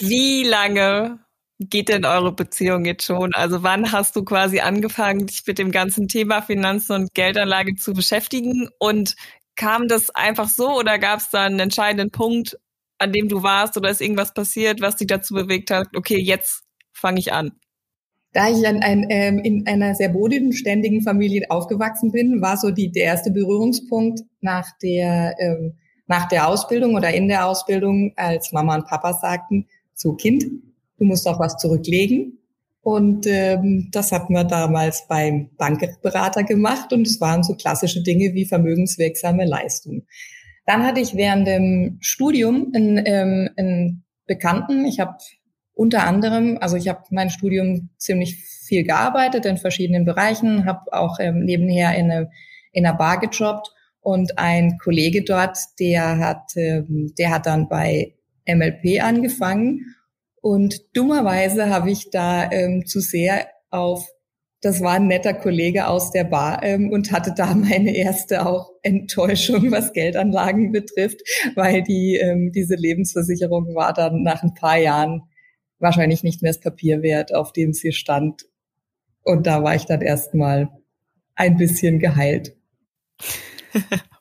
[0.00, 1.18] Wie lange
[1.58, 3.34] geht denn eure Beziehung jetzt schon?
[3.34, 7.92] Also wann hast du quasi angefangen, dich mit dem ganzen Thema Finanzen und Geldanlage zu
[7.92, 8.70] beschäftigen?
[8.78, 9.14] Und
[9.56, 12.56] kam das einfach so oder gab es da einen entscheidenden Punkt,
[12.98, 16.62] an dem du warst oder ist irgendwas passiert, was dich dazu bewegt hat, okay, jetzt
[16.92, 17.52] fange ich an?
[18.32, 22.90] Da ich an ein, ähm, in einer sehr bodenständigen Familie aufgewachsen bin, war so die,
[22.90, 25.74] der erste Berührungspunkt nach der, ähm,
[26.06, 29.66] nach der Ausbildung oder in der Ausbildung, als Mama und Papa sagten,
[30.00, 30.44] so Kind,
[30.98, 32.38] du musst auch was zurücklegen.
[32.82, 38.32] Und ähm, das hatten wir damals beim Bankberater gemacht und es waren so klassische Dinge
[38.32, 40.06] wie vermögenswirksame Leistungen.
[40.64, 45.18] Dann hatte ich während dem Studium einen, ähm, einen Bekannten, ich habe
[45.74, 51.18] unter anderem, also ich habe mein Studium ziemlich viel gearbeitet in verschiedenen Bereichen, habe auch
[51.20, 52.30] ähm, nebenher in, eine,
[52.72, 58.14] in einer Bar gejobbt und ein Kollege dort, der hat, ähm, der hat dann bei
[58.46, 59.94] MLP angefangen
[60.40, 64.08] und dummerweise habe ich da ähm, zu sehr auf
[64.62, 68.70] das war ein netter Kollege aus der Bar ähm, und hatte da meine erste auch
[68.82, 71.20] Enttäuschung, was Geldanlagen betrifft,
[71.54, 75.22] weil die ähm, diese Lebensversicherung war dann nach ein paar Jahren
[75.78, 78.44] wahrscheinlich nicht mehr das Papier wert, auf dem sie stand.
[79.22, 80.68] Und da war ich dann erstmal
[81.34, 82.54] ein bisschen geheilt.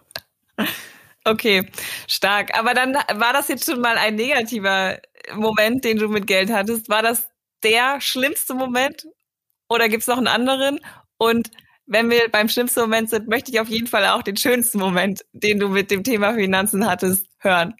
[1.29, 1.65] okay,
[2.07, 2.57] stark.
[2.57, 4.99] Aber dann war das jetzt schon mal ein negativer
[5.33, 6.89] Moment, den du mit Geld hattest.
[6.89, 7.29] War das
[7.63, 9.07] der schlimmste Moment
[9.69, 10.79] oder gibt es noch einen anderen?
[11.17, 11.51] Und
[11.85, 15.25] wenn wir beim schlimmsten Moment sind, möchte ich auf jeden Fall auch den schönsten Moment,
[15.33, 17.73] den du mit dem Thema Finanzen hattest, hören.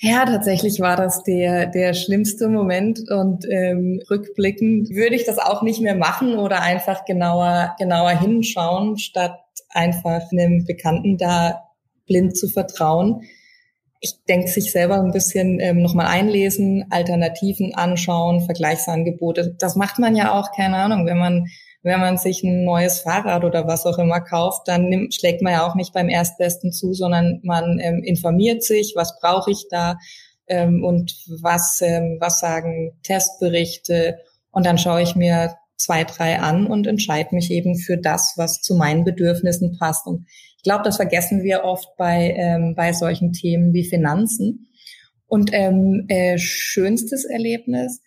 [0.00, 5.62] Ja, tatsächlich war das der, der schlimmste Moment und ähm, rückblickend würde ich das auch
[5.62, 11.67] nicht mehr machen oder einfach genauer, genauer hinschauen, statt einfach einem Bekannten da
[12.08, 13.22] blind zu vertrauen.
[14.00, 19.54] Ich denke, sich selber ein bisschen ähm, nochmal einlesen, Alternativen anschauen, Vergleichsangebote.
[19.58, 21.46] Das macht man ja auch, keine Ahnung, wenn man
[21.84, 25.52] wenn man sich ein neues Fahrrad oder was auch immer kauft, dann nimmt, schlägt man
[25.52, 29.96] ja auch nicht beim Erstbesten zu, sondern man ähm, informiert sich, was brauche ich da
[30.48, 34.18] ähm, und was, ähm, was sagen Testberichte
[34.50, 38.60] und dann schaue ich mir zwei, drei an und entscheide mich eben für das, was
[38.60, 40.06] zu meinen Bedürfnissen passt.
[40.06, 40.26] Und
[40.58, 44.68] ich glaube, das vergessen wir oft bei, ähm, bei solchen Themen wie Finanzen.
[45.26, 48.00] Und ähm, äh, schönstes Erlebnis,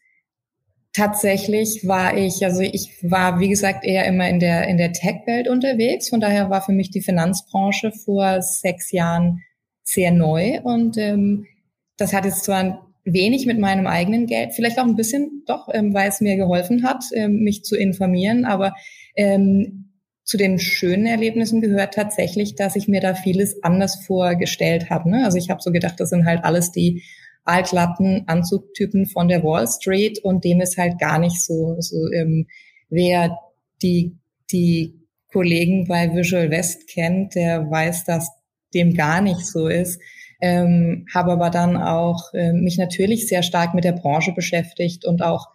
[0.93, 5.47] Tatsächlich war ich, also ich war, wie gesagt, eher immer in der, in der Tech-Welt
[5.47, 6.09] unterwegs.
[6.09, 9.41] Von daher war für mich die Finanzbranche vor sechs Jahren
[9.83, 10.59] sehr neu.
[10.61, 11.47] Und ähm,
[11.95, 15.93] das hat jetzt zwar wenig mit meinem eigenen Geld, vielleicht auch ein bisschen doch, ähm,
[15.93, 18.43] weil es mir geholfen hat, ähm, mich zu informieren.
[18.43, 18.73] Aber
[19.15, 19.90] ähm,
[20.31, 25.09] zu den schönen Erlebnissen gehört tatsächlich, dass ich mir da vieles anders vorgestellt habe.
[25.09, 25.25] Ne?
[25.25, 27.03] Also ich habe so gedacht, das sind halt alles die
[27.43, 31.75] allglatten Anzugtypen von der Wall Street und dem ist halt gar nicht so.
[31.79, 32.47] so ähm,
[32.89, 33.37] wer
[33.81, 34.15] die,
[34.53, 35.01] die
[35.33, 38.29] Kollegen bei Visual West kennt, der weiß, dass
[38.73, 39.99] dem gar nicht so ist.
[40.39, 45.21] Ähm, habe aber dann auch äh, mich natürlich sehr stark mit der Branche beschäftigt und
[45.21, 45.47] auch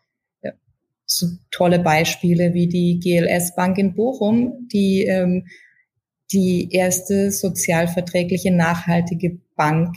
[1.06, 5.46] so tolle Beispiele wie die GLS Bank in Bochum, die ähm,
[6.32, 9.94] die erste sozialverträgliche nachhaltige Bank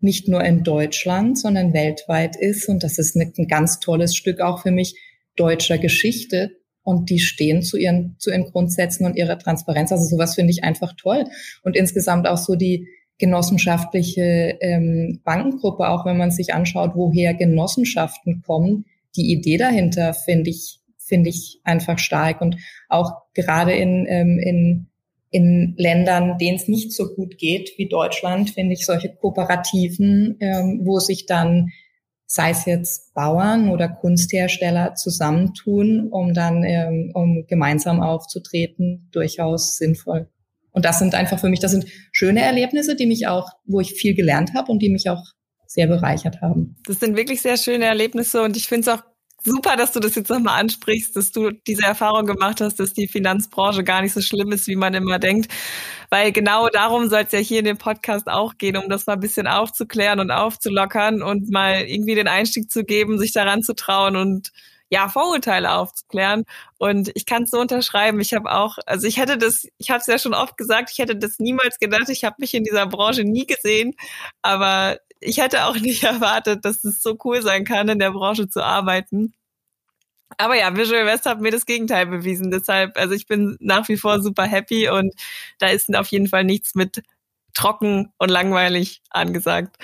[0.00, 2.68] nicht nur in Deutschland, sondern weltweit ist.
[2.68, 4.94] Und das ist ein ganz tolles Stück auch für mich
[5.36, 6.52] deutscher Geschichte.
[6.82, 9.92] Und die stehen zu ihren, zu ihren Grundsätzen und ihrer Transparenz.
[9.92, 11.24] Also sowas finde ich einfach toll.
[11.62, 18.42] Und insgesamt auch so die genossenschaftliche ähm, Bankengruppe, auch wenn man sich anschaut, woher Genossenschaften
[18.46, 22.40] kommen, die Idee dahinter finde ich, finde ich einfach stark.
[22.40, 22.56] Und
[22.88, 24.90] auch gerade in, ähm, in
[25.30, 30.80] in Ländern, denen es nicht so gut geht wie Deutschland, finde ich solche Kooperativen, ähm,
[30.84, 31.70] wo sich dann,
[32.26, 40.28] sei es jetzt Bauern oder Kunsthersteller zusammentun, um dann ähm, um gemeinsam aufzutreten, durchaus sinnvoll.
[40.72, 43.92] Und das sind einfach für mich, das sind schöne Erlebnisse, die mich auch, wo ich
[43.92, 45.24] viel gelernt habe und die mich auch
[45.70, 46.74] sehr bereichert haben.
[46.84, 49.04] Das sind wirklich sehr schöne Erlebnisse und ich finde es auch
[49.44, 53.06] super, dass du das jetzt nochmal ansprichst, dass du diese Erfahrung gemacht hast, dass die
[53.06, 55.50] Finanzbranche gar nicht so schlimm ist, wie man immer denkt.
[56.10, 59.12] Weil genau darum soll es ja hier in dem Podcast auch gehen, um das mal
[59.12, 63.74] ein bisschen aufzuklären und aufzulockern und mal irgendwie den Einstieg zu geben, sich daran zu
[63.74, 64.50] trauen und
[64.90, 66.42] ja, Vorurteile aufzuklären.
[66.78, 68.18] Und ich kann es so unterschreiben.
[68.18, 70.98] Ich habe auch, also ich hätte das, ich habe es ja schon oft gesagt, ich
[70.98, 72.08] hätte das niemals gedacht.
[72.08, 73.94] Ich habe mich in dieser Branche nie gesehen,
[74.42, 78.48] aber ich hätte auch nicht erwartet, dass es so cool sein kann, in der Branche
[78.48, 79.34] zu arbeiten.
[80.38, 82.50] Aber ja, Visual West hat mir das Gegenteil bewiesen.
[82.50, 85.14] Deshalb, also ich bin nach wie vor super happy und
[85.58, 87.02] da ist auf jeden Fall nichts mit
[87.52, 89.76] trocken und langweilig angesagt.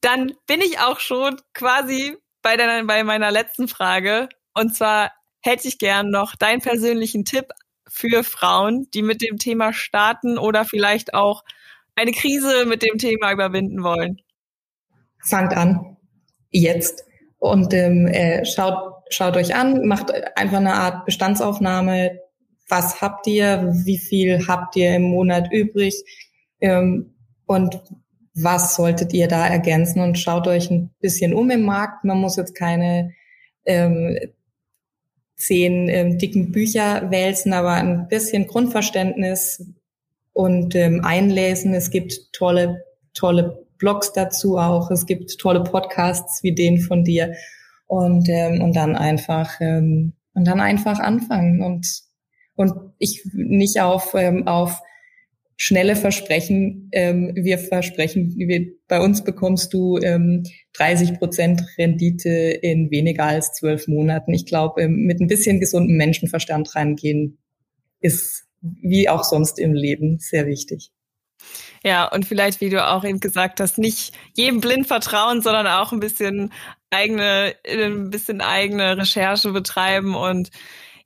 [0.00, 4.28] Dann bin ich auch schon quasi bei, deiner, bei meiner letzten Frage.
[4.54, 7.46] Und zwar hätte ich gern noch deinen persönlichen Tipp
[7.86, 11.44] für Frauen, die mit dem Thema starten oder vielleicht auch
[11.96, 14.20] eine Krise mit dem Thema überwinden wollen.
[15.24, 15.96] Fangt an.
[16.50, 17.04] Jetzt.
[17.38, 22.18] Und ähm, äh, schaut, schaut euch an, macht einfach eine Art Bestandsaufnahme.
[22.68, 23.72] Was habt ihr?
[23.84, 25.94] Wie viel habt ihr im Monat übrig?
[26.60, 27.14] Ähm,
[27.46, 27.80] und
[28.34, 30.00] was solltet ihr da ergänzen?
[30.00, 32.04] Und schaut euch ein bisschen um im Markt.
[32.04, 33.12] Man muss jetzt keine
[33.64, 34.18] ähm,
[35.36, 39.64] zehn ähm, dicken Bücher wälzen, aber ein bisschen Grundverständnis
[40.32, 41.74] und ähm, einlesen.
[41.74, 44.90] Es gibt tolle, tolle Blogs dazu auch.
[44.92, 47.34] Es gibt tolle Podcasts wie den von dir
[47.88, 52.02] und ähm, und dann einfach ähm, und dann einfach anfangen und
[52.54, 54.80] und ich nicht auf ähm, auf
[55.56, 56.88] schnelle Versprechen.
[56.92, 63.52] Ähm, wir versprechen, wir, bei uns bekommst du ähm, 30 Prozent Rendite in weniger als
[63.52, 64.32] zwölf Monaten.
[64.32, 67.38] Ich glaube, ähm, mit ein bisschen gesundem Menschenverstand reingehen
[68.00, 70.92] ist wie auch sonst im Leben sehr wichtig.
[71.82, 75.92] Ja, und vielleicht, wie du auch eben gesagt hast, nicht jedem blind vertrauen, sondern auch
[75.92, 76.52] ein bisschen
[76.90, 80.50] eigene, ein bisschen eigene Recherche betreiben und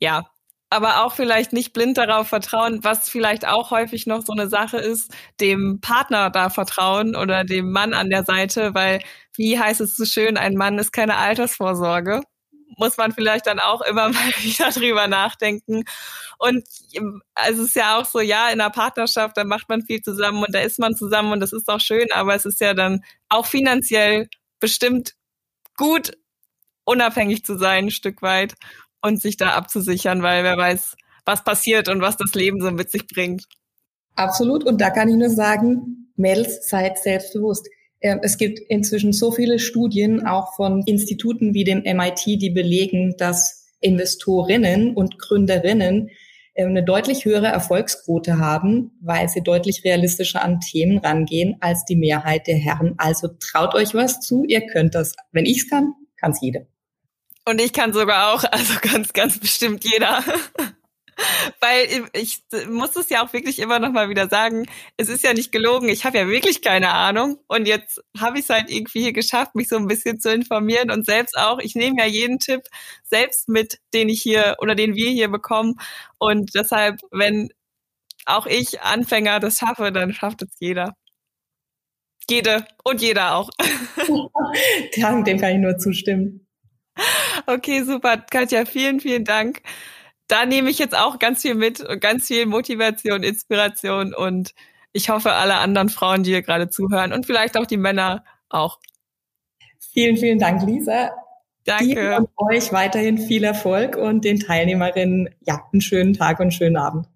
[0.01, 0.25] ja,
[0.71, 4.79] aber auch vielleicht nicht blind darauf vertrauen, was vielleicht auch häufig noch so eine Sache
[4.79, 9.01] ist, dem Partner da vertrauen oder dem Mann an der Seite, weil
[9.37, 12.23] wie heißt es so schön, ein Mann ist keine Altersvorsorge.
[12.77, 15.85] Muss man vielleicht dann auch immer mal wieder drüber nachdenken.
[16.39, 16.65] Und
[17.35, 20.43] also es ist ja auch so, ja, in einer Partnerschaft, da macht man viel zusammen
[20.43, 23.05] und da ist man zusammen und das ist auch schön, aber es ist ja dann
[23.29, 24.29] auch finanziell
[24.61, 25.15] bestimmt
[25.77, 26.13] gut,
[26.85, 28.55] unabhängig zu sein, ein Stück weit
[29.03, 32.91] und sich da abzusichern, weil wer weiß, was passiert und was das Leben so mit
[32.91, 33.45] sich bringt.
[34.15, 34.65] Absolut.
[34.65, 37.69] Und da kann ich nur sagen, Mädels, seid selbstbewusst.
[38.05, 43.17] Ähm, es gibt inzwischen so viele Studien, auch von Instituten wie dem MIT, die belegen,
[43.17, 46.11] dass Investorinnen und Gründerinnen
[46.55, 51.97] ähm, eine deutlich höhere Erfolgsquote haben, weil sie deutlich realistischer an Themen rangehen als die
[51.97, 52.93] Mehrheit der Herren.
[52.99, 55.15] Also traut euch was zu, ihr könnt das.
[55.33, 56.67] Wenn ich's kann, kann's jeder.
[57.47, 60.23] Und ich kann sogar auch, also ganz, ganz bestimmt jeder.
[61.61, 65.33] Weil ich muss es ja auch wirklich immer noch mal wieder sagen, es ist ja
[65.33, 69.03] nicht gelogen, ich habe ja wirklich keine Ahnung und jetzt habe ich es halt irgendwie
[69.03, 72.39] hier geschafft, mich so ein bisschen zu informieren und selbst auch, ich nehme ja jeden
[72.39, 72.63] Tipp
[73.03, 75.77] selbst mit, den ich hier oder den wir hier bekommen
[76.19, 77.51] und deshalb, wenn
[78.27, 80.95] auch ich Anfänger das schaffe, dann schafft es jeder.
[82.29, 83.51] Jede und jeder auch.
[84.95, 86.47] Ja, dem kann ich nur zustimmen.
[87.47, 88.19] Okay, super.
[88.19, 89.63] Katja, vielen, vielen Dank.
[90.29, 94.55] Da nehme ich jetzt auch ganz viel mit und ganz viel Motivation, Inspiration und
[94.93, 98.79] ich hoffe, alle anderen Frauen, die hier gerade zuhören und vielleicht auch die Männer auch.
[99.93, 101.11] Vielen, vielen Dank, Lisa.
[101.65, 101.87] Danke.
[101.87, 106.53] Dir und euch weiterhin viel Erfolg und den Teilnehmerinnen ja einen schönen Tag und einen
[106.53, 107.09] schönen Abend.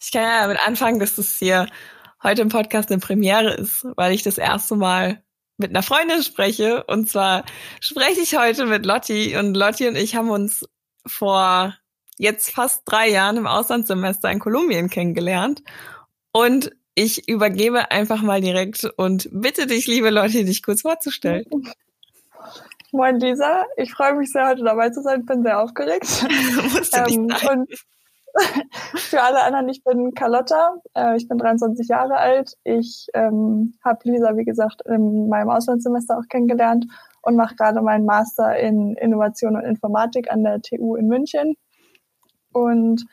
[0.00, 1.66] Ich kann ja damit anfangen, dass das hier
[2.22, 5.22] heute im Podcast eine Premiere ist, weil ich das erste Mal
[5.56, 6.84] mit einer Freundin spreche.
[6.84, 7.44] Und zwar
[7.80, 9.36] spreche ich heute mit Lotti.
[9.36, 10.64] Und Lotti und ich haben uns
[11.06, 11.74] vor
[12.18, 15.62] jetzt fast drei Jahren im Auslandssemester in Kolumbien kennengelernt.
[16.32, 21.46] Und ich übergebe einfach mal direkt und bitte dich, liebe Lotti, dich kurz vorzustellen.
[22.92, 26.26] Moin Lisa, ich freue mich sehr, heute dabei zu sein, bin sehr aufgeregt.
[26.92, 27.70] ähm, und
[28.94, 32.54] Für alle anderen, ich bin Carlotta, äh, ich bin 23 Jahre alt.
[32.64, 36.86] Ich ähm, habe Lisa, wie gesagt, in meinem Auslandssemester auch kennengelernt
[37.22, 41.56] und mache gerade meinen Master in Innovation und Informatik an der TU in München.
[42.52, 43.04] Und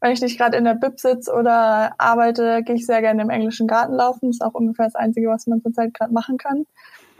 [0.00, 3.30] wenn ich nicht gerade in der Bib sitze oder arbeite, gehe ich sehr gerne im
[3.30, 4.28] englischen Garten laufen.
[4.28, 6.66] Das ist auch ungefähr das Einzige, was man zurzeit gerade machen kann.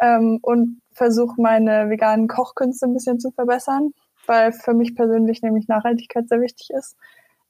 [0.01, 3.93] Ähm, und versuche meine veganen Kochkünste ein bisschen zu verbessern,
[4.27, 6.97] weil für mich persönlich nämlich Nachhaltigkeit sehr wichtig ist.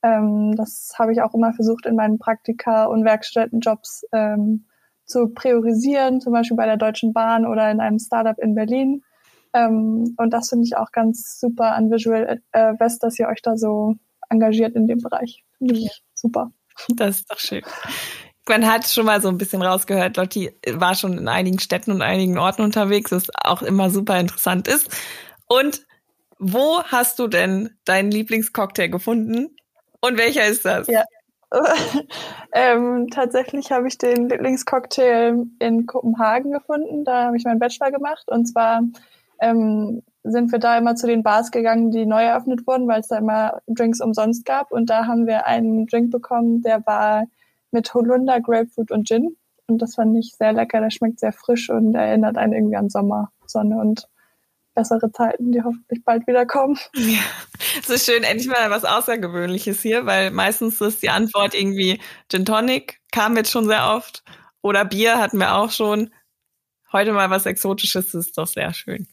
[0.03, 4.67] Ähm, das habe ich auch immer versucht in meinen Praktika und Werkstättenjobs ähm,
[5.05, 9.03] zu priorisieren, zum Beispiel bei der Deutschen Bahn oder in einem Startup in Berlin.
[9.55, 13.43] Ähm, und das finde ich auch ganz super an Visual äh, West, dass ihr euch
[13.43, 13.95] da so
[14.29, 15.45] engagiert in dem Bereich.
[15.57, 15.91] Finde ich ja.
[16.15, 16.53] super.
[16.97, 17.63] Das ist doch schön.
[18.49, 22.03] Man hat schon mal so ein bisschen rausgehört, Lotti war schon in einigen Städten und
[22.03, 24.89] einigen Orten unterwegs, was auch immer super interessant ist.
[25.47, 25.87] Und
[26.39, 29.57] wo hast du denn deinen Lieblingscocktail gefunden?
[30.01, 30.87] Und welcher ist das?
[30.89, 31.05] Ja.
[32.53, 37.05] ähm, tatsächlich habe ich den Lieblingscocktail in Kopenhagen gefunden.
[37.05, 38.25] Da habe ich meinen Bachelor gemacht.
[38.29, 38.83] Und zwar
[39.41, 43.09] ähm, sind wir da immer zu den Bars gegangen, die neu eröffnet wurden, weil es
[43.09, 44.73] da immer Drinks umsonst gab.
[44.73, 47.25] Und da haben wir einen Drink bekommen, der war
[47.71, 49.37] mit Holunder, Grapefruit und Gin.
[49.67, 50.81] Und das fand ich sehr lecker.
[50.81, 54.09] Der schmeckt sehr frisch und erinnert einen irgendwie an Sommersonne und
[54.79, 56.79] bessere Zeiten, die hoffentlich bald wieder kommen.
[56.95, 57.19] Ja,
[57.81, 62.01] es ist schön, endlich mal was Außergewöhnliches hier, weil meistens ist die Antwort irgendwie
[62.31, 64.23] Gin Tonic, kam jetzt schon sehr oft.
[64.63, 66.11] Oder Bier hatten wir auch schon.
[66.93, 69.09] Heute mal was Exotisches, ist doch sehr schön.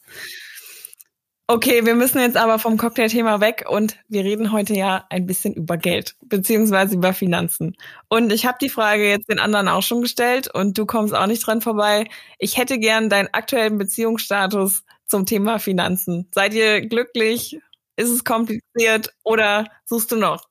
[1.48, 5.54] Okay, wir müssen jetzt aber vom Cocktailthema weg und wir reden heute ja ein bisschen
[5.54, 7.76] über Geld beziehungsweise über Finanzen.
[8.08, 11.26] Und ich habe die Frage jetzt den anderen auch schon gestellt und du kommst auch
[11.26, 12.08] nicht dran vorbei.
[12.38, 16.28] Ich hätte gern deinen aktuellen Beziehungsstatus zum Thema Finanzen.
[16.34, 17.60] Seid ihr glücklich?
[17.96, 20.48] Ist es kompliziert oder suchst du noch?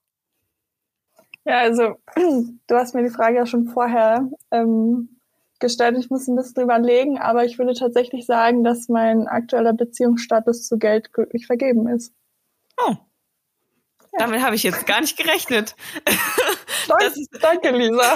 [1.46, 5.20] Ja, also du hast mir die Frage ja schon vorher ähm,
[5.60, 5.98] gestellt.
[6.00, 10.68] Ich muss ein bisschen drüber legen, aber ich würde tatsächlich sagen, dass mein aktueller Beziehungsstatus
[10.68, 12.14] zu Geld glücklich vergeben ist.
[12.78, 12.96] Oh.
[14.14, 14.20] Ja.
[14.20, 15.76] Damit habe ich jetzt gar nicht gerechnet.
[16.88, 18.14] Danke, ist, danke Lisa.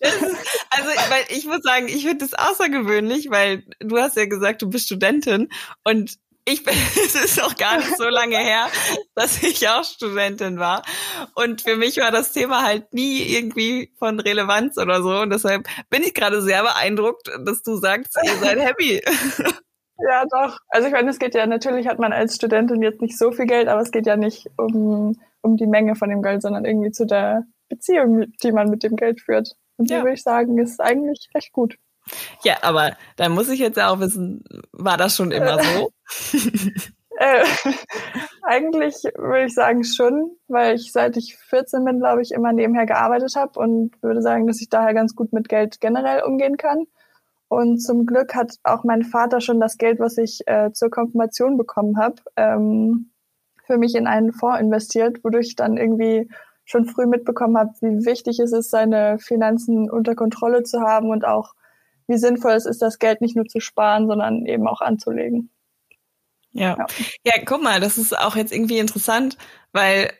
[0.00, 0.22] ist,
[0.70, 4.70] also, weil ich muss sagen, ich finde das außergewöhnlich, weil du hast ja gesagt, du
[4.70, 5.50] bist Studentin
[5.84, 8.68] und ich bin, es ist noch gar nicht so lange her,
[9.14, 10.82] dass ich auch Studentin war.
[11.34, 15.20] Und für mich war das Thema halt nie irgendwie von Relevanz oder so.
[15.20, 19.02] Und deshalb bin ich gerade sehr beeindruckt, dass du sagst, ihr seid happy.
[19.96, 20.58] Ja, doch.
[20.70, 23.46] Also ich meine, es geht ja, natürlich hat man als Studentin jetzt nicht so viel
[23.46, 26.90] Geld, aber es geht ja nicht um, um die Menge von dem Geld, sondern irgendwie
[26.90, 29.54] zu der Beziehung, die man mit dem Geld führt.
[29.76, 30.02] Und die ja.
[30.02, 31.76] würde ich sagen, ist eigentlich recht gut.
[32.42, 35.90] Ja, aber da muss ich jetzt ja auch wissen, war das schon immer so?
[37.18, 37.44] äh,
[38.42, 42.86] eigentlich würde ich sagen schon, weil ich seit ich 14 bin, glaube ich, immer nebenher
[42.86, 46.86] gearbeitet habe und würde sagen, dass ich daher ganz gut mit Geld generell umgehen kann.
[47.48, 51.56] Und zum Glück hat auch mein Vater schon das Geld, was ich äh, zur Konfirmation
[51.56, 53.10] bekommen habe, ähm,
[53.66, 56.28] für mich in einen Fonds investiert, wodurch ich dann irgendwie
[56.64, 61.24] schon früh mitbekommen habe, wie wichtig es ist, seine Finanzen unter Kontrolle zu haben und
[61.24, 61.54] auch
[62.06, 65.50] wie sinnvoll es ist, das Geld nicht nur zu sparen, sondern eben auch anzulegen.
[66.52, 66.76] Ja.
[66.78, 66.86] ja.
[67.24, 69.36] Ja, guck mal, das ist auch jetzt irgendwie interessant,
[69.72, 70.12] weil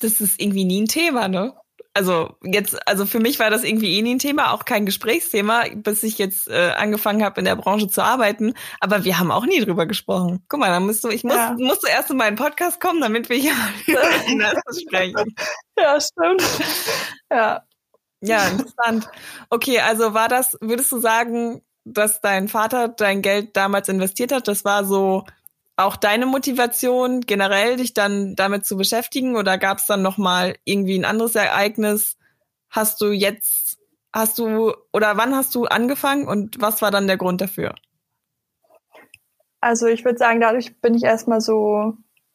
[0.00, 1.54] das ist irgendwie nie ein Thema, ne?
[1.96, 5.64] Also jetzt, also für mich war das irgendwie eh nie ein Thema, auch kein Gesprächsthema,
[5.76, 8.52] bis ich jetzt äh, angefangen habe, in der Branche zu arbeiten.
[8.80, 10.44] Aber wir haben auch nie drüber gesprochen.
[10.46, 11.56] Guck mal, da musst du, ich muss, ja.
[11.58, 13.54] musst du erst in meinen Podcast kommen, damit wir hier
[14.26, 15.34] Finanzen sprechen.
[15.78, 16.42] Ja, stimmt.
[17.32, 17.62] Ja.
[18.20, 19.08] Ja, interessant.
[19.48, 24.48] Okay, also war das, würdest du sagen, dass dein Vater dein Geld damals investiert hat?
[24.48, 25.24] Das war so
[25.76, 29.36] auch deine Motivation, generell dich dann damit zu beschäftigen?
[29.36, 32.16] Oder gab es dann nochmal irgendwie ein anderes Ereignis?
[32.70, 33.78] Hast du jetzt,
[34.12, 37.74] hast du, oder wann hast du angefangen und was war dann der Grund dafür?
[39.60, 41.94] Also ich würde sagen, dadurch bin ich erstmal so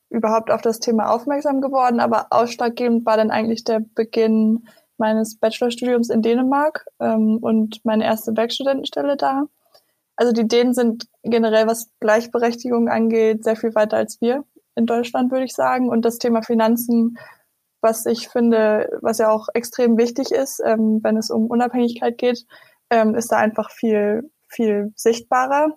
[0.10, 4.68] überhaupt auf das Thema aufmerksam geworden, aber ausschlaggebend war dann eigentlich der Beginn
[4.98, 9.46] meines Bachelorstudiums in Dänemark ähm, und meine erste Werkstudentenstelle da.
[10.22, 14.44] Also die Dänen sind generell, was Gleichberechtigung angeht, sehr viel weiter als wir
[14.76, 15.90] in Deutschland, würde ich sagen.
[15.90, 17.18] Und das Thema Finanzen,
[17.82, 22.46] was ich finde, was ja auch extrem wichtig ist, ähm, wenn es um Unabhängigkeit geht,
[22.92, 25.70] ähm, ist da einfach viel, viel sichtbarer.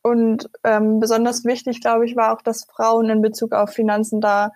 [0.00, 4.52] Und ähm, besonders wichtig, glaube ich, war auch, dass Frauen in Bezug auf Finanzen da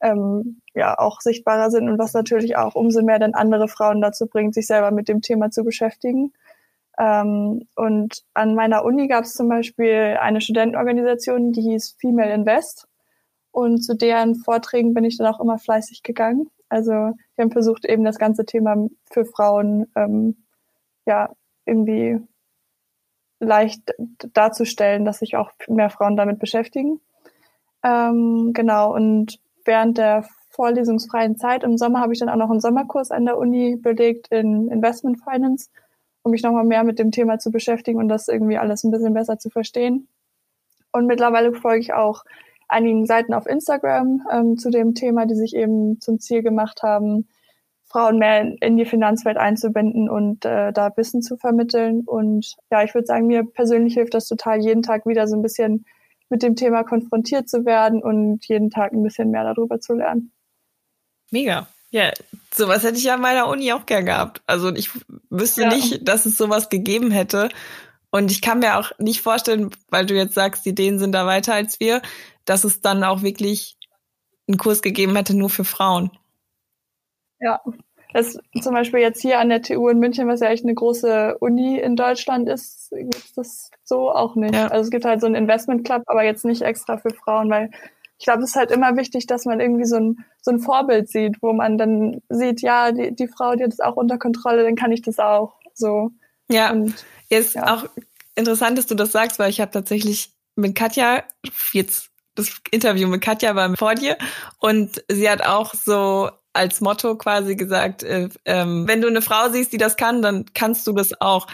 [0.00, 4.26] ähm, ja auch sichtbarer sind und was natürlich auch umso mehr dann andere Frauen dazu
[4.26, 6.32] bringt, sich selber mit dem Thema zu beschäftigen.
[6.98, 12.88] Ähm, und an meiner Uni gab es zum Beispiel eine Studentenorganisation, die hieß Female Invest.
[13.52, 16.50] Und zu deren Vorträgen bin ich dann auch immer fleißig gegangen.
[16.68, 20.36] Also die haben versucht, eben das ganze Thema für Frauen ähm,
[21.06, 21.30] ja
[21.64, 22.20] irgendwie
[23.40, 23.94] leicht
[24.34, 27.00] darzustellen, dass sich auch mehr Frauen damit beschäftigen.
[27.84, 32.60] Ähm, genau, und während der vorlesungsfreien Zeit im Sommer habe ich dann auch noch einen
[32.60, 35.70] Sommerkurs an der Uni belegt in Investment Finance,
[36.28, 39.14] um mich nochmal mehr mit dem Thema zu beschäftigen und das irgendwie alles ein bisschen
[39.14, 40.08] besser zu verstehen.
[40.92, 42.24] Und mittlerweile folge ich auch
[42.68, 47.28] einigen Seiten auf Instagram ähm, zu dem Thema, die sich eben zum Ziel gemacht haben,
[47.86, 52.02] Frauen mehr in die Finanzwelt einzubinden und äh, da Wissen zu vermitteln.
[52.04, 55.42] Und ja, ich würde sagen, mir persönlich hilft das total, jeden Tag wieder so ein
[55.42, 55.86] bisschen
[56.28, 60.30] mit dem Thema konfrontiert zu werden und jeden Tag ein bisschen mehr darüber zu lernen.
[61.30, 61.68] Mega.
[61.90, 62.12] Ja,
[62.54, 64.42] sowas hätte ich ja an meiner Uni auch gern gehabt.
[64.46, 64.90] Also ich
[65.30, 65.68] wüsste ja.
[65.68, 67.48] nicht, dass es sowas gegeben hätte.
[68.10, 71.26] Und ich kann mir auch nicht vorstellen, weil du jetzt sagst, die Ideen sind da
[71.26, 72.02] weiter als wir,
[72.44, 73.76] dass es dann auch wirklich
[74.48, 76.10] einen Kurs gegeben hätte nur für Frauen.
[77.40, 77.60] Ja,
[78.12, 81.36] Das zum Beispiel jetzt hier an der TU in München, was ja echt eine große
[81.38, 84.54] Uni in Deutschland ist, gibt es das so auch nicht.
[84.54, 84.68] Ja.
[84.68, 87.70] Also es gibt halt so einen Investment Club, aber jetzt nicht extra für Frauen, weil
[88.18, 91.08] ich glaube, es ist halt immer wichtig, dass man irgendwie so ein, so ein Vorbild
[91.08, 94.64] sieht, wo man dann sieht, ja, die, die Frau, die hat das auch unter Kontrolle,
[94.64, 95.54] dann kann ich das auch.
[95.74, 96.10] So.
[96.48, 96.72] Ja.
[96.72, 96.94] Und,
[97.28, 97.74] ist ja.
[97.74, 97.84] auch
[98.34, 101.22] interessant, dass du das sagst, weil ich habe tatsächlich mit Katja
[101.72, 104.16] jetzt das Interview mit Katja war vor dir
[104.58, 109.48] und sie hat auch so als Motto quasi gesagt, äh, ähm, wenn du eine Frau
[109.50, 111.46] siehst, die das kann, dann kannst du das auch.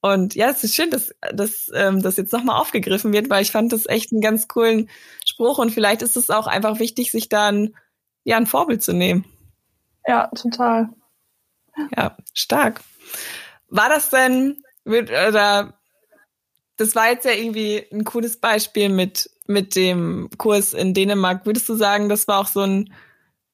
[0.00, 3.52] Und ja, es ist schön, dass, dass ähm, das jetzt nochmal aufgegriffen wird, weil ich
[3.52, 4.90] fand das echt einen ganz coolen
[5.32, 7.74] Spruch und vielleicht ist es auch einfach wichtig, sich da ein,
[8.24, 9.24] ja, ein Vorbild zu nehmen.
[10.06, 10.90] Ja, total.
[11.96, 12.80] Ja, stark.
[13.68, 15.74] War das denn, oder
[16.76, 21.46] das war jetzt ja irgendwie ein cooles Beispiel mit, mit dem Kurs in Dänemark.
[21.46, 22.92] Würdest du sagen, das war auch so ein,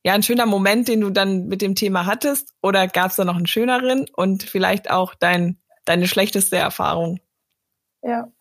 [0.05, 2.55] ja, ein schöner Moment, den du dann mit dem Thema hattest?
[2.63, 7.21] Oder gab es da noch einen schöneren und vielleicht auch dein, deine schlechteste Erfahrung?
[8.03, 8.33] Ja,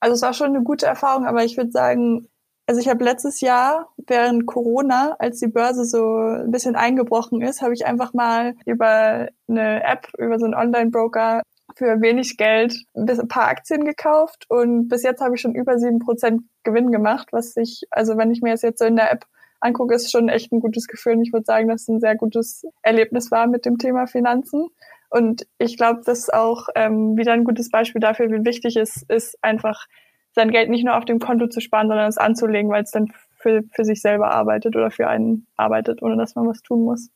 [0.00, 2.28] also es war schon eine gute Erfahrung, aber ich würde sagen,
[2.66, 7.62] also ich habe letztes Jahr während Corona, als die Börse so ein bisschen eingebrochen ist,
[7.62, 11.42] habe ich einfach mal über eine App, über so einen Online-Broker
[11.76, 15.98] für wenig Geld ein paar Aktien gekauft und bis jetzt habe ich schon über sieben
[15.98, 19.24] Prozent Gewinn gemacht, was ich, also wenn ich mir das jetzt so in der App
[19.62, 21.14] angucke, ist schon echt ein gutes Gefühl.
[21.14, 24.68] Und ich würde sagen, dass es ein sehr gutes Erlebnis war mit dem Thema Finanzen.
[25.08, 29.04] Und ich glaube, das ist auch ähm, wieder ein gutes Beispiel dafür, wie wichtig es
[29.08, 29.86] ist, einfach
[30.32, 33.12] sein Geld nicht nur auf dem Konto zu sparen, sondern es anzulegen, weil es dann
[33.36, 37.10] für, für sich selber arbeitet oder für einen arbeitet, ohne dass man was tun muss.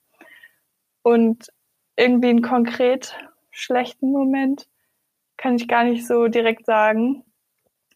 [1.03, 1.49] Und
[1.97, 3.17] irgendwie ein konkret
[3.51, 4.69] schlechten Moment
[5.37, 7.23] kann ich gar nicht so direkt sagen.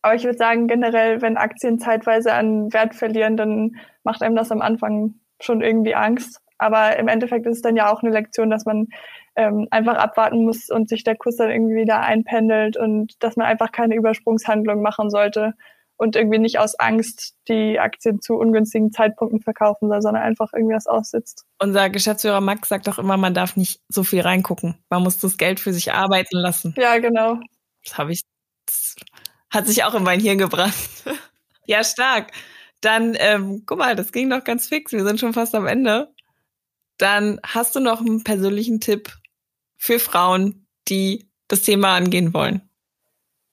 [0.03, 4.51] Aber ich würde sagen, generell, wenn Aktien zeitweise an Wert verlieren, dann macht einem das
[4.51, 6.41] am Anfang schon irgendwie Angst.
[6.57, 8.89] Aber im Endeffekt ist es dann ja auch eine Lektion, dass man
[9.37, 13.47] ähm, einfach abwarten muss und sich der Kurs dann irgendwie wieder einpendelt und dass man
[13.47, 15.55] einfach keine Übersprungshandlung machen sollte,
[16.01, 20.73] und irgendwie nicht aus Angst die Aktien zu ungünstigen Zeitpunkten verkaufen soll, sondern einfach irgendwie
[20.73, 21.45] das aussitzt.
[21.59, 24.83] Unser Geschäftsführer Max sagt doch immer, man darf nicht so viel reingucken.
[24.89, 26.75] Man muss das Geld für sich arbeiten lassen.
[26.79, 27.39] Ja, genau.
[27.85, 28.23] Das habe ich,
[28.65, 28.97] das
[29.51, 30.75] hat sich auch in mein Hirn gebracht.
[31.67, 32.33] ja, stark.
[32.81, 34.93] Dann, ähm, guck mal, das ging doch ganz fix.
[34.93, 36.15] Wir sind schon fast am Ende.
[36.97, 39.20] Dann hast du noch einen persönlichen Tipp
[39.81, 42.61] für Frauen, die das Thema angehen wollen.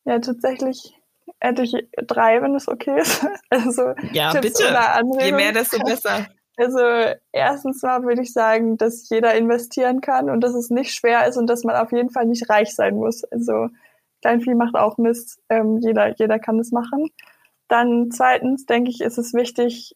[0.04, 0.94] Ja, tatsächlich
[1.40, 1.74] hätte ich
[2.06, 3.26] drei, wenn es okay ist.
[3.50, 4.78] Also ja, Tipps bitte.
[5.24, 6.28] Je mehr, desto besser.
[6.60, 6.80] Also
[7.32, 11.38] erstens mal würde ich sagen, dass jeder investieren kann und dass es nicht schwer ist
[11.38, 13.24] und dass man auf jeden Fall nicht reich sein muss.
[13.26, 13.68] Also
[14.24, 15.40] Kleinvieh macht auch Mist.
[15.50, 17.12] Ähm, jeder, jeder kann das machen.
[17.68, 19.96] Dann zweitens denke ich, ist es wichtig,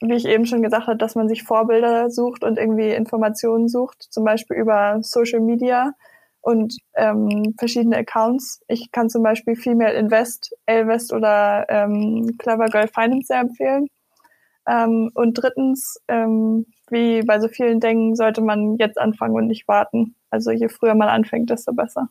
[0.00, 4.02] wie ich eben schon gesagt habe, dass man sich Vorbilder sucht und irgendwie Informationen sucht,
[4.10, 5.92] zum Beispiel über Social Media
[6.40, 8.62] und ähm, verschiedene Accounts.
[8.66, 13.88] Ich kann zum Beispiel Female Invest, Elvest oder ähm, Clever Girl Finance sehr empfehlen.
[14.66, 19.68] Ähm, und drittens, ähm, wie bei so vielen Dingen, sollte man jetzt anfangen und nicht
[19.68, 20.14] warten.
[20.30, 22.08] Also je früher man anfängt, desto besser.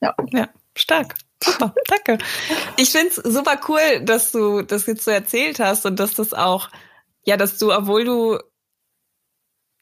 [0.00, 0.14] Ja.
[0.32, 1.14] Ja, stark.
[1.44, 2.18] Super, danke.
[2.76, 6.70] Ich find's super cool, dass du das jetzt so erzählt hast und dass das auch,
[7.24, 8.38] ja, dass du, obwohl du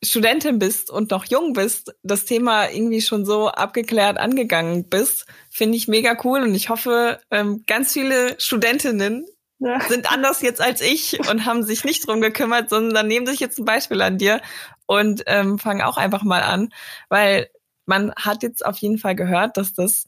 [0.05, 5.77] Studentin bist und noch jung bist, das Thema irgendwie schon so abgeklärt angegangen bist, finde
[5.77, 9.27] ich mega cool und ich hoffe, ähm, ganz viele Studentinnen
[9.61, 9.81] ja.
[9.81, 13.61] sind anders jetzt als ich und haben sich nicht drum gekümmert, sondern nehmen sich jetzt
[13.61, 14.41] ein Beispiel an dir
[14.87, 16.71] und ähm, fangen auch einfach mal an,
[17.09, 17.49] weil
[17.87, 20.07] man hat jetzt auf jeden Fall gehört, dass das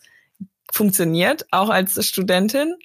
[0.74, 2.76] funktioniert, auch als Studentin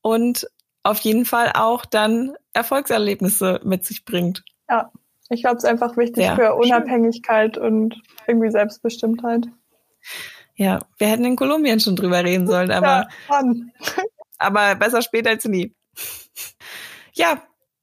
[0.00, 0.48] und
[0.84, 4.44] auf jeden Fall auch dann Erfolgserlebnisse mit sich bringt.
[4.68, 4.92] Ja,
[5.28, 7.64] ich glaube, es ist einfach wichtig ja, für Unabhängigkeit schön.
[7.64, 9.46] und irgendwie Selbstbestimmtheit.
[10.54, 13.42] Ja, wir hätten in Kolumbien schon drüber reden sollen, aber, ja,
[14.38, 15.74] aber besser später als nie.
[17.14, 17.42] Ja,